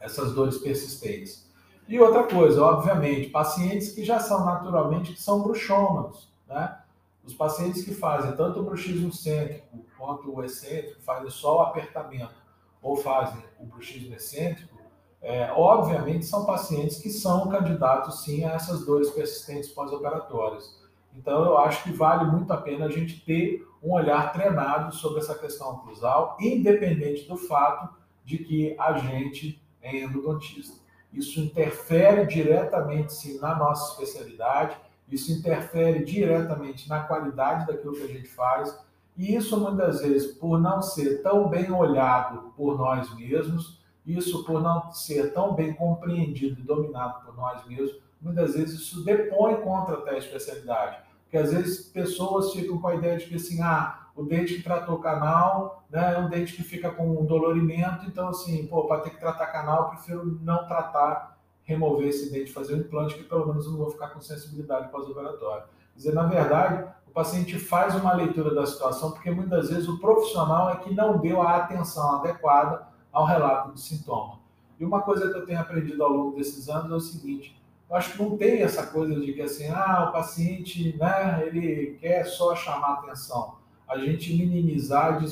essas 0.00 0.34
dores 0.34 0.58
persistentes. 0.58 1.51
E 1.88 1.98
outra 1.98 2.24
coisa, 2.24 2.62
obviamente, 2.62 3.30
pacientes 3.30 3.92
que 3.92 4.04
já 4.04 4.18
são 4.18 4.44
naturalmente, 4.44 5.12
que 5.12 5.20
são 5.20 5.42
bruxômanos, 5.42 6.32
né? 6.46 6.78
Os 7.24 7.34
pacientes 7.34 7.84
que 7.84 7.94
fazem 7.94 8.34
tanto 8.34 8.60
o 8.60 8.64
bruxismo 8.64 9.12
cêntrico 9.12 9.84
quanto 9.96 10.34
o 10.34 10.42
excêntrico, 10.42 11.00
fazem 11.02 11.30
só 11.30 11.58
o 11.58 11.60
apertamento 11.60 12.34
ou 12.82 12.96
fazem 12.96 13.40
o 13.60 13.64
bruxismo 13.64 14.14
excêntrico, 14.14 14.76
é, 15.20 15.52
obviamente 15.52 16.26
são 16.26 16.44
pacientes 16.44 16.98
que 16.98 17.08
são 17.08 17.48
candidatos 17.48 18.24
sim 18.24 18.44
a 18.44 18.54
essas 18.54 18.84
dores 18.84 19.08
persistentes 19.10 19.70
pós-operatórias. 19.70 20.82
Então 21.14 21.44
eu 21.44 21.58
acho 21.58 21.84
que 21.84 21.92
vale 21.92 22.28
muito 22.28 22.52
a 22.52 22.56
pena 22.56 22.86
a 22.86 22.90
gente 22.90 23.24
ter 23.24 23.64
um 23.80 23.92
olhar 23.92 24.32
treinado 24.32 24.92
sobre 24.94 25.20
essa 25.20 25.36
questão 25.36 25.74
oclusal, 25.74 26.36
independente 26.40 27.28
do 27.28 27.36
fato 27.36 27.94
de 28.24 28.38
que 28.38 28.76
a 28.78 28.94
gente 28.98 29.62
é 29.80 30.02
endodontista. 30.02 30.81
Isso 31.12 31.40
interfere 31.40 32.26
diretamente 32.26 33.12
sim 33.12 33.38
na 33.38 33.54
nossa 33.54 33.92
especialidade, 33.92 34.76
isso 35.08 35.30
interfere 35.30 36.04
diretamente 36.04 36.88
na 36.88 37.00
qualidade 37.00 37.66
daquilo 37.66 37.94
que 37.94 38.02
a 38.02 38.08
gente 38.08 38.28
faz, 38.28 38.78
e 39.16 39.34
isso 39.34 39.60
muitas 39.60 40.00
vezes 40.00 40.32
por 40.32 40.58
não 40.58 40.80
ser 40.80 41.22
tão 41.22 41.48
bem 41.48 41.70
olhado 41.70 42.52
por 42.56 42.78
nós 42.78 43.14
mesmos, 43.14 43.78
isso 44.06 44.42
por 44.44 44.60
não 44.60 44.90
ser 44.90 45.32
tão 45.34 45.54
bem 45.54 45.74
compreendido 45.74 46.60
e 46.60 46.64
dominado 46.64 47.24
por 47.24 47.36
nós 47.36 47.64
mesmos, 47.66 48.00
muitas 48.20 48.54
vezes 48.54 48.80
isso 48.80 49.04
depõe 49.04 49.56
contra 49.56 49.96
até 49.96 50.12
a 50.12 50.18
especialidade. 50.18 50.98
Porque 51.24 51.36
às 51.36 51.52
vezes 51.52 51.88
pessoas 51.88 52.52
ficam 52.52 52.78
com 52.78 52.88
a 52.88 52.94
ideia 52.94 53.18
de 53.18 53.26
que 53.26 53.34
assim, 53.36 53.60
ah, 53.62 54.01
o 54.14 54.24
dente 54.24 54.54
que 54.54 54.62
tratou 54.62 54.98
canal 54.98 55.84
né, 55.90 56.14
é 56.14 56.18
um 56.18 56.28
dente 56.28 56.54
que 56.54 56.62
fica 56.62 56.90
com 56.90 57.20
um 57.20 57.24
dolorimento, 57.24 58.06
então 58.06 58.28
assim, 58.28 58.66
pô, 58.66 58.86
para 58.86 59.00
ter 59.00 59.10
que 59.10 59.20
tratar 59.20 59.46
canal, 59.46 59.82
eu 59.82 59.88
prefiro 59.90 60.38
não 60.42 60.66
tratar, 60.66 61.38
remover 61.64 62.08
esse 62.08 62.30
dente, 62.30 62.52
fazer 62.52 62.74
um 62.74 62.78
implante, 62.78 63.14
que 63.14 63.24
pelo 63.24 63.46
menos 63.46 63.64
eu 63.64 63.72
não 63.72 63.78
vou 63.78 63.90
ficar 63.90 64.08
com 64.08 64.20
sensibilidade 64.20 64.90
pós-operatória. 64.90 65.64
Quer 65.92 65.96
dizer, 65.96 66.14
na 66.14 66.24
verdade, 66.24 66.84
o 67.06 67.10
paciente 67.12 67.58
faz 67.58 67.94
uma 67.94 68.14
leitura 68.14 68.54
da 68.54 68.66
situação, 68.66 69.12
porque 69.12 69.30
muitas 69.30 69.70
vezes 69.70 69.88
o 69.88 69.98
profissional 69.98 70.70
é 70.70 70.76
que 70.76 70.94
não 70.94 71.18
deu 71.18 71.42
a 71.42 71.56
atenção 71.56 72.16
adequada 72.16 72.86
ao 73.12 73.26
relato 73.26 73.72
do 73.72 73.78
sintoma. 73.78 74.40
E 74.80 74.84
uma 74.84 75.02
coisa 75.02 75.30
que 75.30 75.38
eu 75.38 75.46
tenho 75.46 75.60
aprendido 75.60 76.02
ao 76.02 76.10
longo 76.10 76.36
desses 76.36 76.68
anos 76.68 76.90
é 76.90 76.94
o 76.94 77.00
seguinte: 77.00 77.62
eu 77.88 77.94
acho 77.94 78.12
que 78.12 78.22
não 78.22 78.36
tem 78.36 78.62
essa 78.62 78.86
coisa 78.86 79.14
de 79.20 79.32
que 79.34 79.42
assim, 79.42 79.68
ah, 79.68 80.08
o 80.08 80.12
paciente, 80.12 80.96
né, 80.96 81.44
ele 81.46 81.98
quer 82.00 82.24
só 82.24 82.56
chamar 82.56 82.94
atenção. 82.94 83.61
A 83.92 83.98
gente 83.98 84.34
minimizar 84.34 85.22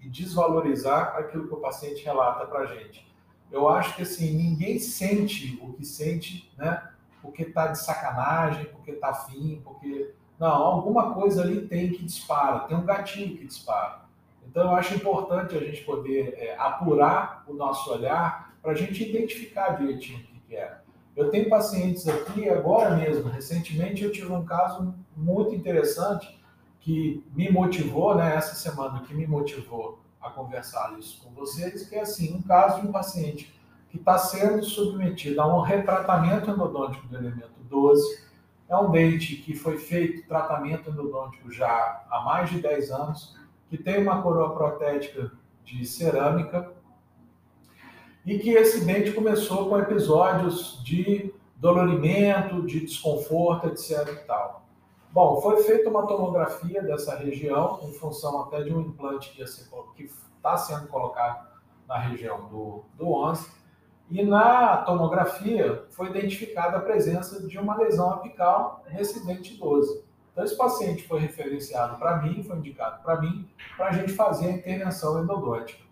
e 0.00 0.08
desvalorizar 0.08 1.16
aquilo 1.18 1.46
que 1.46 1.54
o 1.54 1.58
paciente 1.58 2.02
relata 2.02 2.46
para 2.46 2.60
a 2.60 2.66
gente. 2.66 3.06
Eu 3.52 3.68
acho 3.68 3.94
que 3.94 4.02
assim, 4.02 4.32
ninguém 4.32 4.78
sente 4.78 5.58
o 5.62 5.72
que 5.74 5.84
sente, 5.84 6.50
né, 6.56 6.82
porque 7.20 7.42
está 7.42 7.66
de 7.66 7.78
sacanagem, 7.78 8.64
porque 8.66 8.92
está 8.92 9.10
afim, 9.10 9.60
porque. 9.62 10.14
Não, 10.38 10.48
alguma 10.48 11.12
coisa 11.12 11.42
ali 11.42 11.68
tem 11.68 11.92
que 11.92 12.02
dispara, 12.02 12.60
tem 12.60 12.74
um 12.74 12.86
gatilho 12.86 13.36
que 13.36 13.46
dispara. 13.46 14.00
Então, 14.48 14.64
eu 14.64 14.70
acho 14.70 14.94
importante 14.94 15.54
a 15.54 15.60
gente 15.60 15.82
poder 15.82 16.34
é, 16.38 16.56
apurar 16.58 17.44
o 17.46 17.52
nosso 17.52 17.92
olhar 17.92 18.54
para 18.62 18.72
a 18.72 18.74
gente 18.74 19.06
identificar 19.06 19.76
direitinho 19.76 20.18
o 20.18 20.48
que 20.48 20.56
é. 20.56 20.78
Eu 21.14 21.30
tenho 21.30 21.50
pacientes 21.50 22.08
aqui, 22.08 22.48
agora 22.48 22.96
mesmo, 22.96 23.28
recentemente 23.28 24.02
eu 24.02 24.10
tive 24.10 24.32
um 24.32 24.44
caso 24.44 24.94
muito 25.14 25.54
interessante 25.54 26.39
que 26.80 27.24
me 27.34 27.50
motivou, 27.50 28.14
né, 28.14 28.34
essa 28.34 28.54
semana, 28.54 29.00
que 29.00 29.14
me 29.14 29.26
motivou 29.26 30.00
a 30.20 30.30
conversar 30.30 30.98
isso 30.98 31.22
com 31.22 31.30
vocês, 31.32 31.88
que 31.88 31.94
é 31.94 32.00
assim, 32.00 32.34
um 32.34 32.42
caso 32.42 32.80
de 32.80 32.88
um 32.88 32.92
paciente 32.92 33.54
que 33.90 33.96
está 33.96 34.18
sendo 34.18 34.62
submetido 34.62 35.40
a 35.40 35.46
um 35.46 35.60
retratamento 35.60 36.50
endodôntico 36.50 37.06
do 37.08 37.16
elemento 37.16 37.60
12, 37.68 38.28
é 38.68 38.76
um 38.76 38.90
dente 38.90 39.36
que 39.36 39.54
foi 39.54 39.78
feito 39.78 40.26
tratamento 40.28 40.90
endodôntico 40.90 41.50
já 41.50 42.04
há 42.08 42.20
mais 42.24 42.50
de 42.50 42.60
10 42.60 42.90
anos, 42.92 43.36
que 43.68 43.76
tem 43.76 44.00
uma 44.00 44.22
coroa 44.22 44.54
protética 44.54 45.32
de 45.64 45.84
cerâmica 45.84 46.72
e 48.24 48.38
que 48.38 48.50
esse 48.50 48.84
dente 48.84 49.12
começou 49.12 49.68
com 49.68 49.78
episódios 49.78 50.80
de 50.84 51.32
dolorimento, 51.56 52.64
de 52.66 52.80
desconforto, 52.80 53.68
etc. 53.68 54.08
E 54.08 54.26
tal. 54.26 54.59
Bom, 55.12 55.40
foi 55.40 55.62
feita 55.64 55.90
uma 55.90 56.06
tomografia 56.06 56.82
dessa 56.82 57.16
região 57.16 57.80
em 57.82 57.92
função 57.94 58.42
até 58.42 58.62
de 58.62 58.72
um 58.72 58.80
implante 58.80 59.32
que 59.32 59.42
está 59.42 60.56
sendo 60.56 60.86
colocado 60.86 61.48
na 61.88 61.98
região 61.98 62.48
do, 62.48 62.84
do 62.94 63.12
11 63.12 63.50
e 64.08 64.24
na 64.24 64.78
tomografia 64.78 65.84
foi 65.90 66.10
identificada 66.10 66.76
a 66.76 66.80
presença 66.80 67.46
de 67.46 67.58
uma 67.58 67.76
lesão 67.76 68.10
apical 68.10 68.84
nesse 68.92 69.26
dente 69.26 69.56
12. 69.56 70.04
Então, 70.30 70.44
esse 70.44 70.56
paciente 70.56 71.06
foi 71.08 71.18
referenciado 71.18 71.98
para 71.98 72.22
mim, 72.22 72.44
foi 72.44 72.56
indicado 72.58 73.02
para 73.02 73.20
mim, 73.20 73.48
para 73.76 73.86
a 73.88 73.92
gente 73.92 74.12
fazer 74.12 74.46
a 74.46 74.52
intervenção 74.52 75.22
endodôntica. 75.22 75.82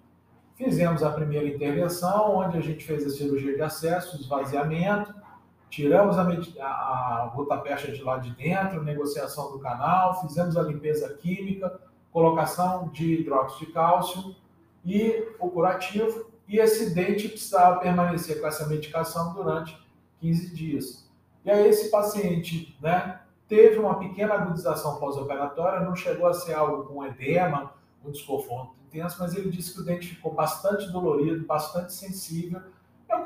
Fizemos 0.55 1.03
a 1.03 1.11
primeira 1.11 1.49
intervenção, 1.49 2.37
onde 2.37 2.59
a 2.59 2.61
gente 2.61 2.85
fez 2.85 3.05
a 3.05 3.11
cirurgia 3.11 3.55
de 3.55 3.63
acesso, 3.63 4.21
esvaziamento, 4.21 5.15
tiramos 5.71 6.19
a, 6.19 6.23
a, 6.23 7.25
a 7.25 7.77
de 7.77 8.03
lá 8.03 8.19
de 8.19 8.31
dentro, 8.31 8.83
negociação 8.83 9.53
do 9.53 9.59
canal, 9.59 10.21
fizemos 10.21 10.57
a 10.57 10.63
limpeza 10.63 11.13
química, 11.15 11.81
colocação 12.13 12.89
de 12.89 13.21
hidróxido 13.21 13.67
de 13.67 13.73
cálcio 13.73 14.37
e 14.85 15.29
o 15.39 15.49
curativo. 15.51 16.31
E 16.49 16.59
esse 16.59 16.95
dente 16.95 17.29
precisava 17.29 17.79
permanecer 17.81 18.41
com 18.41 18.47
essa 18.47 18.67
medicação 18.67 19.35
durante 19.35 19.79
15 20.21 20.55
dias. 20.55 21.09
E 21.45 21.51
aí 21.51 21.69
esse 21.69 21.91
paciente, 21.91 22.77
né, 22.81 23.21
teve 23.47 23.79
uma 23.79 23.99
pequena 23.99 24.35
agudização 24.35 24.97
pós-operatória, 24.97 25.81
não 25.81 25.95
chegou 25.95 26.27
a 26.27 26.35
ser 26.35 26.55
algo 26.55 26.85
com 26.85 27.05
edema, 27.05 27.73
um 28.05 28.11
desconforto 28.11 28.75
intenso, 28.87 29.17
mas 29.21 29.35
ele 29.35 29.51
disse 29.51 29.75
que 29.75 29.81
o 29.81 29.85
dente 29.85 30.09
ficou 30.09 30.33
bastante 30.33 30.91
dolorido, 30.91 31.47
bastante 31.47 31.93
sensível. 31.93 32.61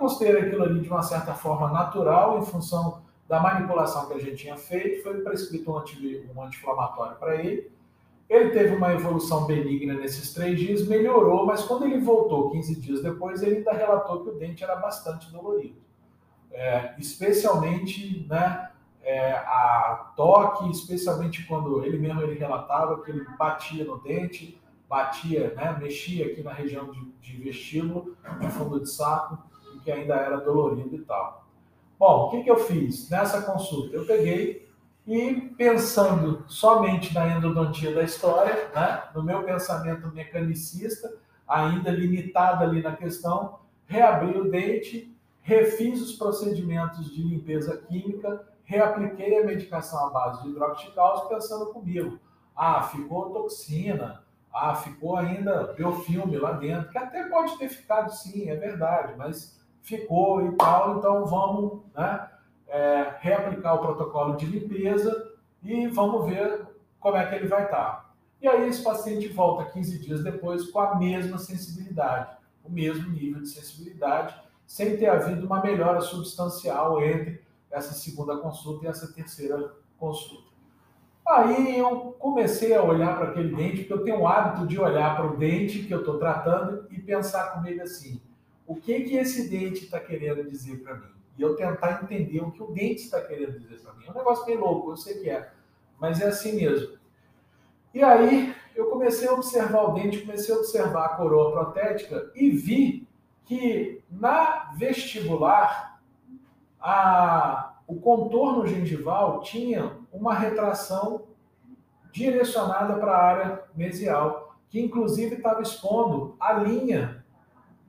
Considerei 0.02 0.42
aquilo 0.42 0.64
ali 0.64 0.80
de 0.80 0.88
uma 0.88 1.00
certa 1.00 1.32
forma 1.32 1.70
natural, 1.70 2.36
em 2.36 2.44
função 2.44 3.02
da 3.28 3.38
manipulação 3.38 4.08
que 4.08 4.14
a 4.14 4.18
gente 4.18 4.34
tinha 4.34 4.56
feito, 4.56 5.00
foi 5.00 5.20
prescrito 5.20 5.70
um, 5.70 5.78
anti, 5.78 6.28
um 6.34 6.42
anti-inflamatório 6.42 7.16
para 7.18 7.36
ele. 7.36 7.70
Ele 8.28 8.50
teve 8.50 8.74
uma 8.74 8.92
evolução 8.92 9.46
benigna 9.46 9.94
nesses 9.94 10.34
três 10.34 10.58
dias, 10.58 10.88
melhorou, 10.88 11.46
mas 11.46 11.62
quando 11.62 11.84
ele 11.84 12.00
voltou 12.00 12.50
15 12.50 12.80
dias 12.80 13.00
depois, 13.00 13.44
ele 13.44 13.58
ainda 13.58 13.72
relatou 13.72 14.24
que 14.24 14.30
o 14.30 14.34
dente 14.34 14.64
era 14.64 14.74
bastante 14.74 15.30
dolorido. 15.30 15.76
É, 16.50 16.96
especialmente 16.98 18.26
né, 18.28 18.70
é, 19.04 19.34
a 19.34 20.12
toque, 20.16 20.68
especialmente 20.68 21.46
quando 21.46 21.84
ele 21.84 21.96
mesmo 21.96 22.22
ele 22.22 22.36
relatava 22.36 23.00
que 23.04 23.10
ele 23.12 23.24
batia 23.38 23.84
no 23.84 23.98
dente, 24.00 24.60
batia, 24.88 25.54
né, 25.54 25.78
mexia 25.80 26.26
aqui 26.26 26.42
na 26.42 26.52
região 26.52 26.90
de, 26.90 27.00
de 27.20 27.36
vestíbulo, 27.36 28.16
de 28.40 28.48
fundo 28.48 28.80
de 28.80 28.90
saco, 28.90 29.51
que 29.82 29.90
ainda 29.90 30.14
era 30.14 30.38
dolorido 30.38 30.94
e 30.94 31.00
tal. 31.00 31.44
Bom, 31.98 32.26
o 32.26 32.30
que, 32.30 32.42
que 32.42 32.50
eu 32.50 32.58
fiz 32.58 33.08
nessa 33.10 33.42
consulta? 33.42 33.96
Eu 33.96 34.06
peguei 34.06 34.68
e 35.06 35.52
pensando 35.56 36.44
somente 36.48 37.12
na 37.14 37.28
endodontia 37.28 37.94
da 37.94 38.02
história, 38.02 38.70
né, 38.74 39.02
no 39.14 39.22
meu 39.22 39.42
pensamento 39.42 40.08
mecanicista, 40.08 41.12
ainda 41.46 41.90
limitado 41.90 42.64
ali 42.64 42.82
na 42.82 42.94
questão, 42.96 43.58
reabri 43.86 44.38
o 44.38 44.50
dente, 44.50 45.14
refiz 45.40 46.00
os 46.00 46.12
procedimentos 46.12 47.12
de 47.12 47.22
limpeza 47.22 47.76
química 47.88 48.52
reapliquei 48.72 49.38
a 49.38 49.44
medicação 49.44 50.06
à 50.06 50.10
base 50.10 50.42
de 50.42 50.48
hidroxiticálcio 50.48 51.28
pensando 51.28 51.66
comigo. 51.66 52.18
Ah, 52.56 52.82
ficou 52.82 53.30
toxina. 53.30 54.22
Ah, 54.52 54.74
ficou 54.74 55.16
ainda 55.16 55.72
biofilme 55.72 56.36
lá 56.36 56.52
dentro, 56.52 56.90
que 56.90 56.98
até 56.98 57.24
pode 57.24 57.56
ter 57.56 57.70
ficado 57.70 58.10
sim, 58.10 58.50
é 58.50 58.56
verdade, 58.56 59.14
mas 59.16 59.58
ficou 59.82 60.46
e 60.46 60.52
tal, 60.52 60.98
então 60.98 61.26
vamos 61.26 61.80
né, 61.94 62.28
é, 62.68 63.14
reaplicar 63.20 63.74
o 63.74 63.78
protocolo 63.80 64.36
de 64.36 64.46
limpeza 64.46 65.32
e 65.62 65.86
vamos 65.88 66.26
ver 66.26 66.66
como 66.98 67.16
é 67.16 67.26
que 67.26 67.34
ele 67.34 67.48
vai 67.48 67.64
estar. 67.64 68.14
E 68.40 68.48
aí 68.48 68.68
esse 68.68 68.82
paciente 68.82 69.28
volta 69.28 69.70
15 69.70 69.98
dias 69.98 70.24
depois 70.24 70.70
com 70.70 70.80
a 70.80 70.96
mesma 70.96 71.38
sensibilidade, 71.38 72.36
o 72.64 72.70
mesmo 72.70 73.10
nível 73.10 73.42
de 73.42 73.48
sensibilidade, 73.48 74.34
sem 74.66 74.96
ter 74.96 75.08
havido 75.08 75.46
uma 75.46 75.62
melhora 75.62 76.00
substancial 76.00 77.02
entre 77.02 77.42
essa 77.70 77.92
segunda 77.92 78.36
consulta 78.38 78.86
e 78.86 78.88
essa 78.88 79.12
terceira 79.12 79.72
consulta. 79.98 80.50
Aí 81.26 81.78
eu 81.78 82.16
comecei 82.18 82.74
a 82.74 82.82
olhar 82.82 83.16
para 83.16 83.28
aquele 83.28 83.54
dente, 83.54 83.78
porque 83.78 83.92
eu 83.92 84.04
tenho 84.04 84.20
o 84.20 84.26
hábito 84.26 84.66
de 84.66 84.78
olhar 84.78 85.16
para 85.16 85.26
o 85.26 85.36
dente 85.36 85.84
que 85.84 85.92
eu 85.92 86.00
estou 86.00 86.18
tratando 86.18 86.86
e 86.90 87.00
pensar 87.00 87.52
comigo 87.54 87.82
assim: 87.82 88.20
o 88.66 88.76
que 88.76 89.00
que 89.02 89.16
esse 89.16 89.48
dente 89.48 89.84
está 89.84 90.00
querendo 90.00 90.48
dizer 90.48 90.82
para 90.82 90.94
mim? 90.94 91.12
E 91.36 91.42
eu 91.42 91.56
tentar 91.56 92.02
entender 92.02 92.40
o 92.40 92.50
que 92.50 92.62
o 92.62 92.72
dente 92.72 93.02
está 93.02 93.20
querendo 93.20 93.58
dizer 93.58 93.80
para 93.80 93.92
mim. 93.94 94.04
É 94.06 94.10
um 94.10 94.14
negócio 94.14 94.44
bem 94.44 94.56
louco, 94.56 94.90
eu 94.90 94.96
sei 94.96 95.20
que 95.20 95.30
é, 95.30 95.50
mas 95.98 96.20
é 96.20 96.26
assim 96.26 96.56
mesmo. 96.56 96.98
E 97.94 98.02
aí 98.02 98.54
eu 98.74 98.86
comecei 98.86 99.28
a 99.28 99.32
observar 99.32 99.82
o 99.82 99.92
dente, 99.92 100.20
comecei 100.20 100.54
a 100.54 100.58
observar 100.58 101.06
a 101.06 101.16
coroa 101.16 101.52
protética 101.52 102.30
e 102.34 102.50
vi 102.50 103.06
que 103.44 104.02
na 104.10 104.72
vestibular 104.76 106.00
a, 106.80 107.74
o 107.86 108.00
contorno 108.00 108.66
gengival 108.66 109.40
tinha 109.40 109.98
uma 110.12 110.34
retração 110.34 111.26
direcionada 112.12 112.94
para 112.98 113.12
a 113.12 113.22
área 113.22 113.62
mesial, 113.74 114.56
que 114.68 114.80
inclusive 114.80 115.36
estava 115.36 115.62
expondo 115.62 116.36
a 116.38 116.52
linha 116.54 117.21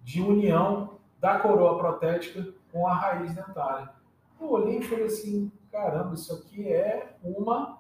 de 0.04 0.22
união 0.22 1.00
da 1.20 1.40
coroa 1.40 1.78
protética 1.78 2.46
com 2.72 2.88
a 2.88 2.94
raiz 2.94 3.34
dentária. 3.34 3.90
Eu 4.40 4.52
olhei 4.52 4.80
e 4.80 4.84
falei 4.84 5.06
assim, 5.06 5.52
caramba, 5.72 6.14
isso 6.14 6.34
aqui 6.34 6.68
é 6.68 7.16
uma 7.24 7.80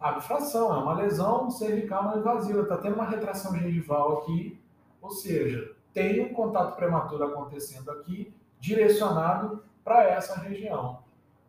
abfração, 0.00 0.74
é 0.74 0.78
uma 0.78 0.94
lesão 0.94 1.50
cervical 1.50 2.04
não 2.04 2.18
invasiva, 2.18 2.62
está 2.62 2.78
tendo 2.78 2.94
uma 2.94 3.04
retração 3.04 3.54
gengival 3.54 4.18
aqui, 4.18 4.60
ou 5.00 5.10
seja, 5.10 5.74
tem 5.92 6.24
um 6.24 6.32
contato 6.32 6.74
prematuro 6.76 7.24
acontecendo 7.24 7.90
aqui, 7.90 8.34
direcionado 8.58 9.62
para 9.84 10.04
essa 10.04 10.40
região. 10.40 11.00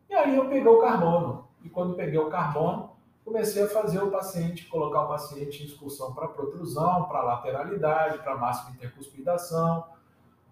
E 0.10 0.14
aí 0.14 0.36
eu 0.36 0.50
peguei 0.50 0.68
o 0.68 0.82
carbono, 0.82 1.48
e 1.64 1.70
quando 1.70 1.96
peguei 1.96 2.20
o 2.20 2.30
carbono, 2.30 2.92
comecei 3.24 3.64
a 3.64 3.70
fazer 3.70 4.04
o 4.04 4.12
paciente, 4.12 4.68
colocar 4.68 5.04
o 5.04 5.08
paciente 5.08 5.64
em 5.64 5.66
excursão 5.66 6.14
para 6.14 6.28
protrusão, 6.28 7.06
para 7.06 7.24
lateralidade, 7.24 8.20
para 8.20 8.38
máxima 8.38 8.72
intercuspidação 8.72 9.86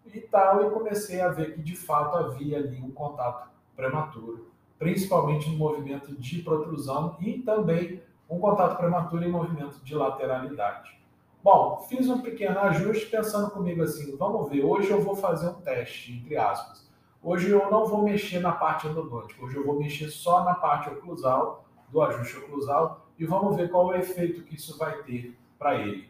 e 0.05 0.19
tal, 0.21 0.65
e 0.65 0.69
comecei 0.71 1.21
a 1.21 1.29
ver 1.29 1.53
que 1.53 1.61
de 1.61 1.75
fato 1.75 2.15
havia 2.17 2.57
ali 2.57 2.81
um 2.81 2.91
contato 2.91 3.49
prematuro, 3.75 4.51
principalmente 4.79 5.49
no 5.49 5.57
movimento 5.57 6.15
de 6.15 6.41
protrusão 6.41 7.17
e 7.19 7.39
também 7.39 8.01
um 8.29 8.39
contato 8.39 8.77
prematuro 8.77 9.23
em 9.23 9.31
movimento 9.31 9.83
de 9.83 9.93
lateralidade. 9.93 10.99
Bom, 11.43 11.85
fiz 11.89 12.07
um 12.07 12.21
pequeno 12.21 12.59
ajuste 12.59 13.07
pensando 13.07 13.49
comigo 13.49 13.81
assim, 13.81 14.15
vamos 14.15 14.49
ver, 14.49 14.63
hoje 14.63 14.91
eu 14.91 15.01
vou 15.01 15.15
fazer 15.15 15.49
um 15.49 15.55
teste, 15.55 16.13
entre 16.13 16.37
aspas. 16.37 16.89
Hoje 17.21 17.49
eu 17.49 17.69
não 17.69 17.85
vou 17.85 18.03
mexer 18.03 18.39
na 18.39 18.51
parte 18.51 18.87
endodôntica, 18.87 19.43
hoje 19.43 19.57
eu 19.57 19.65
vou 19.65 19.77
mexer 19.77 20.09
só 20.09 20.43
na 20.43 20.55
parte 20.55 20.89
oclusal, 20.89 21.65
do 21.91 22.01
ajuste 22.01 22.37
oclusal 22.37 23.07
e 23.19 23.25
vamos 23.25 23.55
ver 23.55 23.69
qual 23.69 23.93
é 23.93 23.97
o 23.97 24.01
efeito 24.01 24.43
que 24.43 24.55
isso 24.55 24.77
vai 24.77 25.03
ter 25.03 25.37
para 25.59 25.75
ele. 25.75 26.09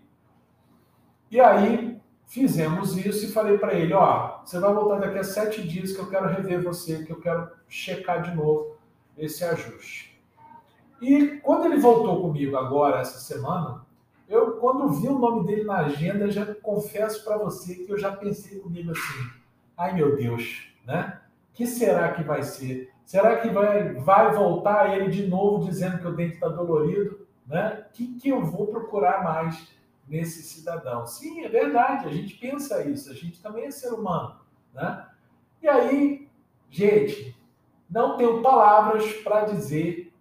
E 1.30 1.39
aí 1.39 2.00
fizemos 2.28 2.96
isso 2.96 3.26
e 3.26 3.32
falei 3.32 3.58
para 3.58 3.74
ele, 3.74 3.94
ó, 3.94 4.39
você 4.44 4.60
vai 4.60 4.74
voltar 4.74 5.00
daqui 5.00 5.17
a 5.17 5.24
sete 5.24 5.67
dias 5.67 5.91
que 5.91 6.00
eu 6.00 6.10
quero 6.10 6.28
rever 6.28 6.63
você, 6.63 7.04
que 7.04 7.12
eu 7.12 7.20
quero 7.20 7.50
checar 7.67 8.22
de 8.22 8.34
novo 8.36 8.78
esse 9.17 9.44
ajuste. 9.44 10.12
E 11.02 11.39
quando 11.44 11.65
ele 11.65 11.80
voltou 11.80 12.22
comigo 12.22 12.56
agora 12.56 13.02
essa 13.02 13.20
semana, 13.20 13.86
eu 14.30 14.54
quando 14.58 14.88
vi 14.94 15.08
o 15.08 15.20
nome 15.20 15.46
dele 15.46 15.63
na 15.63 15.80
agenda, 15.80 16.32
já 16.32 16.46
confesso 16.56 17.26
para 17.26 17.38
você 17.38 17.76
que 17.76 17.91
eu 17.91 17.98
já 17.98 18.15
pensei 18.15 18.60
comigo 18.60 18.91
assim, 18.91 19.30
ai 19.76 19.94
meu 19.94 20.15
Deus, 20.15 20.74
né? 20.86 21.20
Que 21.54 21.67
será 21.67 22.13
que 22.13 22.24
vai 22.24 22.44
ser? 22.44 22.89
Será 23.12 23.41
que 23.41 23.50
vai, 23.50 23.95
vai 23.95 24.34
voltar 24.34 24.97
ele 24.97 25.10
de 25.10 25.28
novo 25.28 25.65
dizendo 25.65 26.00
que 26.00 26.08
o 26.08 26.15
dente 26.15 26.36
está 26.36 26.47
dolorido? 26.47 27.28
Né? 27.45 27.86
O 27.86 27.91
que, 27.91 28.08
que 28.17 28.30
eu 28.30 28.45
vou 28.45 28.67
procurar 28.67 29.21
mais 29.21 29.67
nesse 30.08 30.41
cidadão? 30.43 31.06
Sim, 31.06 31.43
é 31.43 31.50
verdade, 31.50 32.08
a 32.08 32.10
gente 32.13 32.36
pensa 32.36 32.82
isso, 32.88 33.12
a 33.12 33.13
gente 33.13 33.41
também 33.41 33.65
é 33.65 33.71
ser 33.71 33.89
humano. 33.89 34.38
Né? 34.74 35.06
E 35.62 35.67
aí, 35.67 36.30
gente, 36.69 37.36
não 37.89 38.15
tenho 38.15 38.41
palavras 38.41 39.06
para 39.15 39.43
dizer 39.43 40.13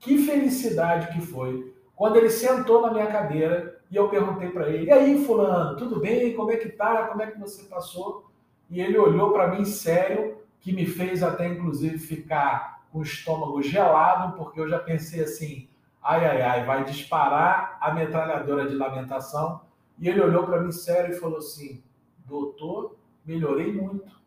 que 0.00 0.26
felicidade 0.26 1.12
que 1.12 1.20
foi 1.24 1.72
quando 1.94 2.16
ele 2.16 2.30
sentou 2.30 2.82
na 2.82 2.90
minha 2.90 3.06
cadeira 3.06 3.80
e 3.88 3.94
eu 3.94 4.08
perguntei 4.08 4.50
para 4.50 4.68
ele: 4.68 4.86
"E 4.86 4.90
aí, 4.90 5.24
fulano, 5.24 5.76
tudo 5.76 6.00
bem? 6.00 6.34
Como 6.34 6.50
é 6.50 6.56
que 6.56 6.70
tá? 6.70 7.06
Como 7.06 7.22
é 7.22 7.30
que 7.30 7.38
você 7.38 7.62
passou?" 7.68 8.28
E 8.68 8.80
ele 8.80 8.98
olhou 8.98 9.32
para 9.32 9.46
mim 9.46 9.64
sério 9.64 10.39
que 10.60 10.72
me 10.72 10.86
fez 10.86 11.22
até 11.22 11.48
inclusive 11.48 11.98
ficar 11.98 12.82
com 12.92 13.00
o 13.00 13.02
estômago 13.02 13.62
gelado, 13.62 14.36
porque 14.36 14.60
eu 14.60 14.68
já 14.68 14.78
pensei 14.78 15.22
assim: 15.22 15.68
ai, 16.02 16.26
ai, 16.26 16.42
ai, 16.42 16.64
vai 16.64 16.84
disparar 16.84 17.78
a 17.80 17.92
metralhadora 17.94 18.68
de 18.68 18.74
lamentação. 18.74 19.60
E 19.98 20.08
ele 20.08 20.20
olhou 20.20 20.44
para 20.44 20.60
mim 20.60 20.72
sério 20.72 21.14
e 21.14 21.18
falou 21.18 21.38
assim: 21.38 21.82
doutor, 22.26 22.96
melhorei 23.24 23.72
muito. 23.72 24.20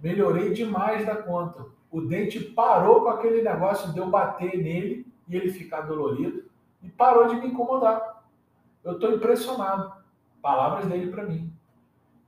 Melhorei 0.00 0.52
demais 0.52 1.06
da 1.06 1.16
conta. 1.16 1.66
O 1.90 2.00
dente 2.00 2.40
parou 2.40 3.02
com 3.02 3.08
aquele 3.08 3.42
negócio 3.42 3.92
de 3.92 3.98
eu 3.98 4.08
bater 4.08 4.58
nele 4.58 5.06
e 5.28 5.36
ele 5.36 5.50
ficar 5.50 5.82
dolorido 5.82 6.44
e 6.82 6.88
parou 6.88 7.28
de 7.28 7.36
me 7.36 7.48
incomodar. 7.48 8.22
Eu 8.84 8.92
estou 8.92 9.12
impressionado. 9.12 9.92
Palavras 10.42 10.86
dele 10.86 11.10
para 11.10 11.24
mim. 11.24 11.52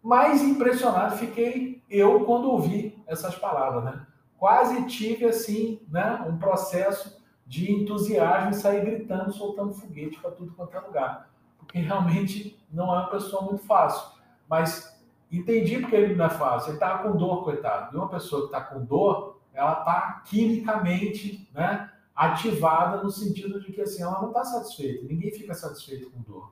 Mais 0.08 0.42
impressionado 0.42 1.18
fiquei 1.18 1.82
eu 1.90 2.24
quando 2.24 2.50
ouvi 2.50 2.98
essas 3.06 3.34
palavras, 3.34 3.84
né? 3.84 4.06
Quase 4.38 4.86
tive 4.86 5.26
assim, 5.26 5.82
né, 5.86 6.24
um 6.26 6.38
processo 6.38 7.22
de 7.46 7.70
entusiasmo 7.70 8.52
e 8.52 8.54
sair 8.54 8.86
gritando, 8.86 9.30
soltando 9.30 9.74
foguete 9.74 10.18
para 10.18 10.30
tudo 10.30 10.54
quanto 10.54 10.74
é 10.74 10.80
lugar, 10.80 11.30
porque 11.58 11.78
realmente 11.78 12.58
não 12.72 12.86
é 12.86 13.00
uma 13.00 13.10
pessoa 13.10 13.42
muito 13.42 13.62
fácil. 13.66 14.18
Mas 14.48 14.98
entendi 15.30 15.78
porque 15.78 15.96
ele 15.96 16.14
não 16.14 16.24
é 16.24 16.30
fácil. 16.30 16.70
Ele 16.70 16.76
estava 16.76 17.02
com 17.02 17.14
dor, 17.14 17.44
coitado. 17.44 17.94
E 17.94 18.00
uma 18.00 18.08
pessoa 18.08 18.40
que 18.40 18.46
está 18.46 18.62
com 18.62 18.82
dor, 18.82 19.38
ela 19.52 19.80
está 19.80 20.22
quimicamente, 20.24 21.46
né, 21.52 21.92
ativada 22.16 23.02
no 23.02 23.10
sentido 23.10 23.60
de 23.60 23.70
que 23.74 23.82
assim 23.82 24.02
ela 24.02 24.22
não 24.22 24.28
está 24.28 24.42
satisfeita. 24.42 25.04
Ninguém 25.06 25.30
fica 25.32 25.52
satisfeito 25.52 26.10
com 26.10 26.22
dor. 26.22 26.50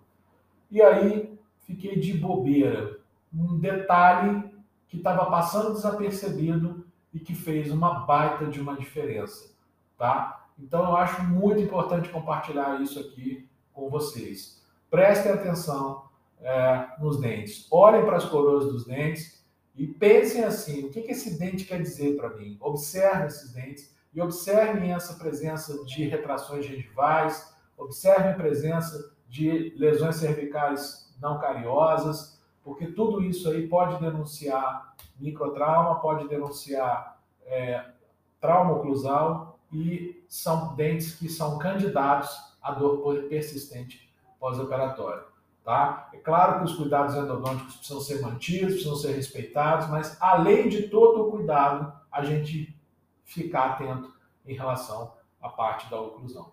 E 0.71 0.83
aí 0.83 1.38
fiquei 1.61 1.99
de 1.99 2.12
bobeira 2.12 3.06
um 3.33 3.59
detalhe 3.59 4.51
que 4.89 4.97
estava 4.97 5.27
passando 5.27 5.75
desapercebido 5.75 6.87
e 7.12 7.19
que 7.19 7.35
fez 7.35 7.71
uma 7.71 8.01
baita 8.01 8.47
de 8.47 8.61
uma 8.61 8.77
diferença, 8.77 9.51
tá? 9.99 10.49
Então 10.59 10.85
eu 10.85 10.97
acho 10.97 11.23
muito 11.23 11.61
importante 11.61 12.09
compartilhar 12.09 12.81
isso 12.81 12.99
aqui 12.99 13.49
com 13.73 13.91
vocês. 13.91 14.62
Prestem 14.91 15.33
atenção 15.33 16.07
é, 16.41 16.89
nos 16.99 17.21
dentes, 17.21 17.67
olhem 17.71 18.05
para 18.05 18.17
as 18.17 18.25
coroas 18.25 18.67
dos 18.67 18.87
dentes 18.87 19.45
e 19.75 19.87
pensem 19.87 20.45
assim: 20.45 20.85
o 20.85 20.91
que, 20.91 21.03
que 21.03 21.12
esse 21.12 21.39
dente 21.39 21.65
quer 21.65 21.83
dizer 21.83 22.17
para 22.17 22.31
mim? 22.31 22.57
Observem 22.61 23.27
esses 23.27 23.53
dentes 23.53 23.95
e 24.15 24.21
observem 24.21 24.93
essa 24.93 25.15
presença 25.15 25.85
de 25.85 26.05
retrações 26.05 26.65
gengivais, 26.65 27.55
observem 27.77 28.31
a 28.31 28.37
presença 28.37 29.15
de 29.29 29.75
lesões 29.77 30.17
cervicais 30.17 31.15
não 31.21 31.39
cariosas 31.39 32.36
porque 32.66 32.88
tudo 32.88 33.22
isso 33.22 33.48
aí 33.48 33.68
pode 33.68 34.00
denunciar 34.00 34.96
microtrauma, 35.20 36.00
pode 36.00 36.26
denunciar 36.26 37.16
é, 37.44 37.92
trauma 38.40 38.72
oclusal 38.72 39.61
e 39.72 40.20
são 40.29 40.74
dentes 40.74 41.14
que 41.14 41.29
são 41.29 41.61
candidatos 41.61 42.37
à 42.61 42.72
dor 42.72 43.22
persistente 43.29 44.12
pós-operatória. 44.40 45.22
Tá? 45.64 46.11
É 46.12 46.16
claro 46.16 46.59
que 46.59 46.64
os 46.64 46.74
cuidados 46.74 47.14
endodônticos 47.14 47.76
precisam 47.76 48.00
ser 48.00 48.20
mantidos, 48.20 48.74
precisam 48.74 48.96
ser 48.96 49.12
respeitados, 49.12 49.88
mas 49.88 50.20
além 50.20 50.68
de 50.68 50.88
todo 50.88 51.22
o 51.29 51.31
cuidado, 51.31 51.92
a 52.11 52.24
gente 52.24 52.76
ficar 53.22 53.74
atento 53.74 54.12
em 54.44 54.55
relação 54.55 55.12
à 55.40 55.48
parte 55.48 55.88
da 55.88 56.00
oclusão. 56.00 56.50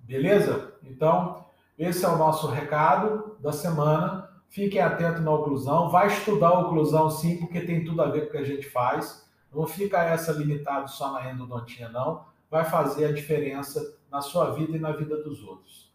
Beleza? 0.00 0.74
Então, 0.82 1.44
esse 1.78 2.04
é 2.04 2.08
o 2.08 2.18
nosso 2.18 2.48
recado 2.48 3.36
da 3.38 3.52
semana. 3.52 4.35
Fiquem 4.48 4.80
atentos 4.80 5.22
na 5.22 5.32
oclusão. 5.32 5.90
Vai 5.90 6.06
estudar 6.06 6.48
a 6.48 6.60
oclusão 6.60 7.10
sim, 7.10 7.36
porque 7.38 7.60
tem 7.60 7.84
tudo 7.84 8.02
a 8.02 8.06
ver 8.06 8.22
com 8.22 8.28
o 8.28 8.30
que 8.32 8.38
a 8.38 8.44
gente 8.44 8.68
faz. 8.68 9.26
Não 9.54 9.66
fica 9.66 10.02
essa 10.02 10.32
limitado 10.32 10.90
só 10.90 11.12
na 11.12 11.30
endodontia, 11.30 11.88
não. 11.88 12.24
Vai 12.50 12.64
fazer 12.64 13.06
a 13.06 13.12
diferença 13.12 13.96
na 14.10 14.20
sua 14.20 14.50
vida 14.50 14.76
e 14.76 14.80
na 14.80 14.92
vida 14.92 15.22
dos 15.22 15.42
outros. 15.42 15.92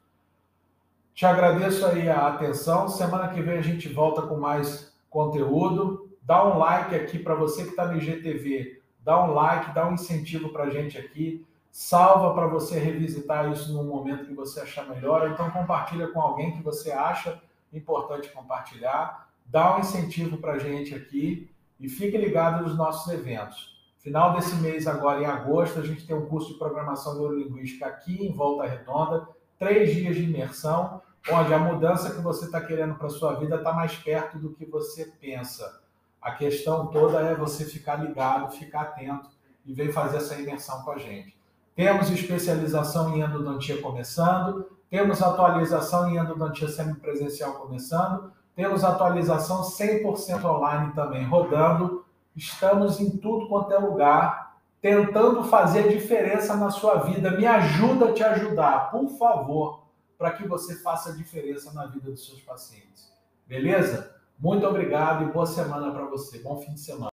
Te 1.13 1.25
agradeço 1.25 1.85
aí 1.85 2.09
a 2.09 2.27
atenção. 2.27 2.87
Semana 2.87 3.29
que 3.29 3.41
vem 3.41 3.57
a 3.57 3.61
gente 3.61 3.87
volta 3.89 4.23
com 4.23 4.37
mais 4.37 4.93
conteúdo. 5.09 6.09
Dá 6.21 6.45
um 6.47 6.57
like 6.57 6.95
aqui 6.95 7.19
para 7.19 7.35
você 7.35 7.63
que 7.63 7.71
está 7.71 7.85
no 7.85 7.97
IGTV. 7.97 8.81
Dá 9.03 9.23
um 9.23 9.33
like, 9.33 9.73
dá 9.73 9.87
um 9.87 9.93
incentivo 9.93 10.49
para 10.49 10.63
a 10.63 10.69
gente 10.69 10.97
aqui. 10.97 11.45
Salva 11.71 12.33
para 12.33 12.47
você 12.47 12.79
revisitar 12.79 13.51
isso 13.51 13.73
num 13.73 13.85
momento 13.85 14.25
que 14.25 14.33
você 14.33 14.61
achar 14.61 14.87
melhor. 14.87 15.29
Então 15.29 15.49
compartilha 15.51 16.07
com 16.07 16.21
alguém 16.21 16.51
que 16.51 16.63
você 16.63 16.91
acha 16.91 17.41
importante 17.73 18.29
compartilhar. 18.29 19.29
Dá 19.45 19.75
um 19.75 19.79
incentivo 19.79 20.37
para 20.37 20.53
a 20.53 20.59
gente 20.59 20.95
aqui 20.95 21.49
e 21.79 21.89
fique 21.89 22.17
ligado 22.17 22.63
nos 22.63 22.77
nossos 22.77 23.11
eventos. 23.11 23.79
Final 23.99 24.33
desse 24.33 24.55
mês, 24.55 24.87
agora 24.87 25.21
em 25.21 25.25
agosto, 25.25 25.79
a 25.79 25.85
gente 25.85 26.07
tem 26.07 26.15
um 26.15 26.25
curso 26.25 26.53
de 26.53 26.59
programação 26.59 27.15
neurolinguística 27.15 27.85
aqui 27.85 28.25
em 28.25 28.33
Volta 28.33 28.67
Redonda, 28.67 29.27
três 29.59 29.93
dias 29.93 30.15
de 30.15 30.23
imersão, 30.23 31.01
onde 31.29 31.53
a 31.53 31.59
mudança 31.59 32.13
que 32.15 32.21
você 32.21 32.45
está 32.45 32.59
querendo 32.61 32.95
para 32.95 33.09
sua 33.09 33.35
vida 33.35 33.57
está 33.57 33.71
mais 33.73 33.95
perto 33.95 34.39
do 34.39 34.53
que 34.53 34.65
você 34.65 35.05
pensa. 35.19 35.81
A 36.19 36.31
questão 36.31 36.87
toda 36.87 37.19
é 37.21 37.35
você 37.35 37.65
ficar 37.65 37.95
ligado, 37.95 38.51
ficar 38.51 38.81
atento 38.81 39.29
e 39.65 39.73
vir 39.73 39.93
fazer 39.93 40.17
essa 40.17 40.39
imersão 40.39 40.81
com 40.83 40.91
a 40.91 40.97
gente. 40.97 41.35
Temos 41.75 42.09
especialização 42.09 43.15
em 43.15 43.21
endodontia 43.21 43.81
começando, 43.81 44.69
temos 44.89 45.21
atualização 45.21 46.09
em 46.09 46.17
endodontia 46.17 46.67
semipresencial 46.67 47.53
começando, 47.53 48.31
temos 48.55 48.83
atualização 48.83 49.61
100% 49.61 50.43
online 50.43 50.93
também 50.93 51.23
rodando. 51.23 52.05
Estamos 52.35 52.99
em 52.99 53.09
tudo 53.17 53.47
quanto 53.47 53.73
é 53.73 53.77
lugar, 53.77 54.57
tentando 54.81 55.43
fazer 55.45 55.89
diferença 55.89 56.55
na 56.55 56.69
sua 56.69 56.95
vida. 56.95 57.31
Me 57.31 57.45
ajuda 57.45 58.09
a 58.09 58.13
te 58.13 58.23
ajudar, 58.23 58.91
por 58.91 59.07
favor, 59.17 59.83
para 60.17 60.31
que 60.31 60.47
você 60.47 60.75
faça 60.75 61.13
diferença 61.13 61.71
na 61.73 61.85
vida 61.85 62.11
dos 62.11 62.25
seus 62.25 62.41
pacientes. 62.41 63.11
Beleza? 63.47 64.15
Muito 64.37 64.65
obrigado 64.65 65.23
e 65.23 65.31
boa 65.31 65.45
semana 65.45 65.91
para 65.91 66.05
você. 66.05 66.39
Bom 66.39 66.59
fim 66.59 66.73
de 66.73 66.79
semana. 66.81 67.10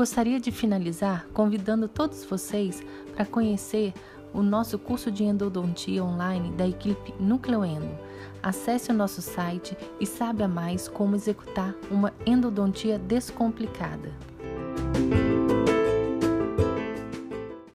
Gostaria 0.00 0.40
de 0.40 0.50
finalizar 0.50 1.26
convidando 1.34 1.86
todos 1.86 2.24
vocês 2.24 2.82
para 3.14 3.26
conhecer 3.26 3.92
o 4.32 4.40
nosso 4.40 4.78
curso 4.78 5.10
de 5.10 5.24
endodontia 5.24 6.02
online 6.02 6.50
da 6.52 6.66
equipe 6.66 7.12
Nucleoendo. 7.20 7.98
Acesse 8.42 8.90
o 8.90 8.94
nosso 8.94 9.20
site 9.20 9.76
e 10.00 10.06
saiba 10.06 10.48
mais 10.48 10.88
como 10.88 11.16
executar 11.16 11.74
uma 11.90 12.14
endodontia 12.24 12.98
descomplicada. 12.98 14.29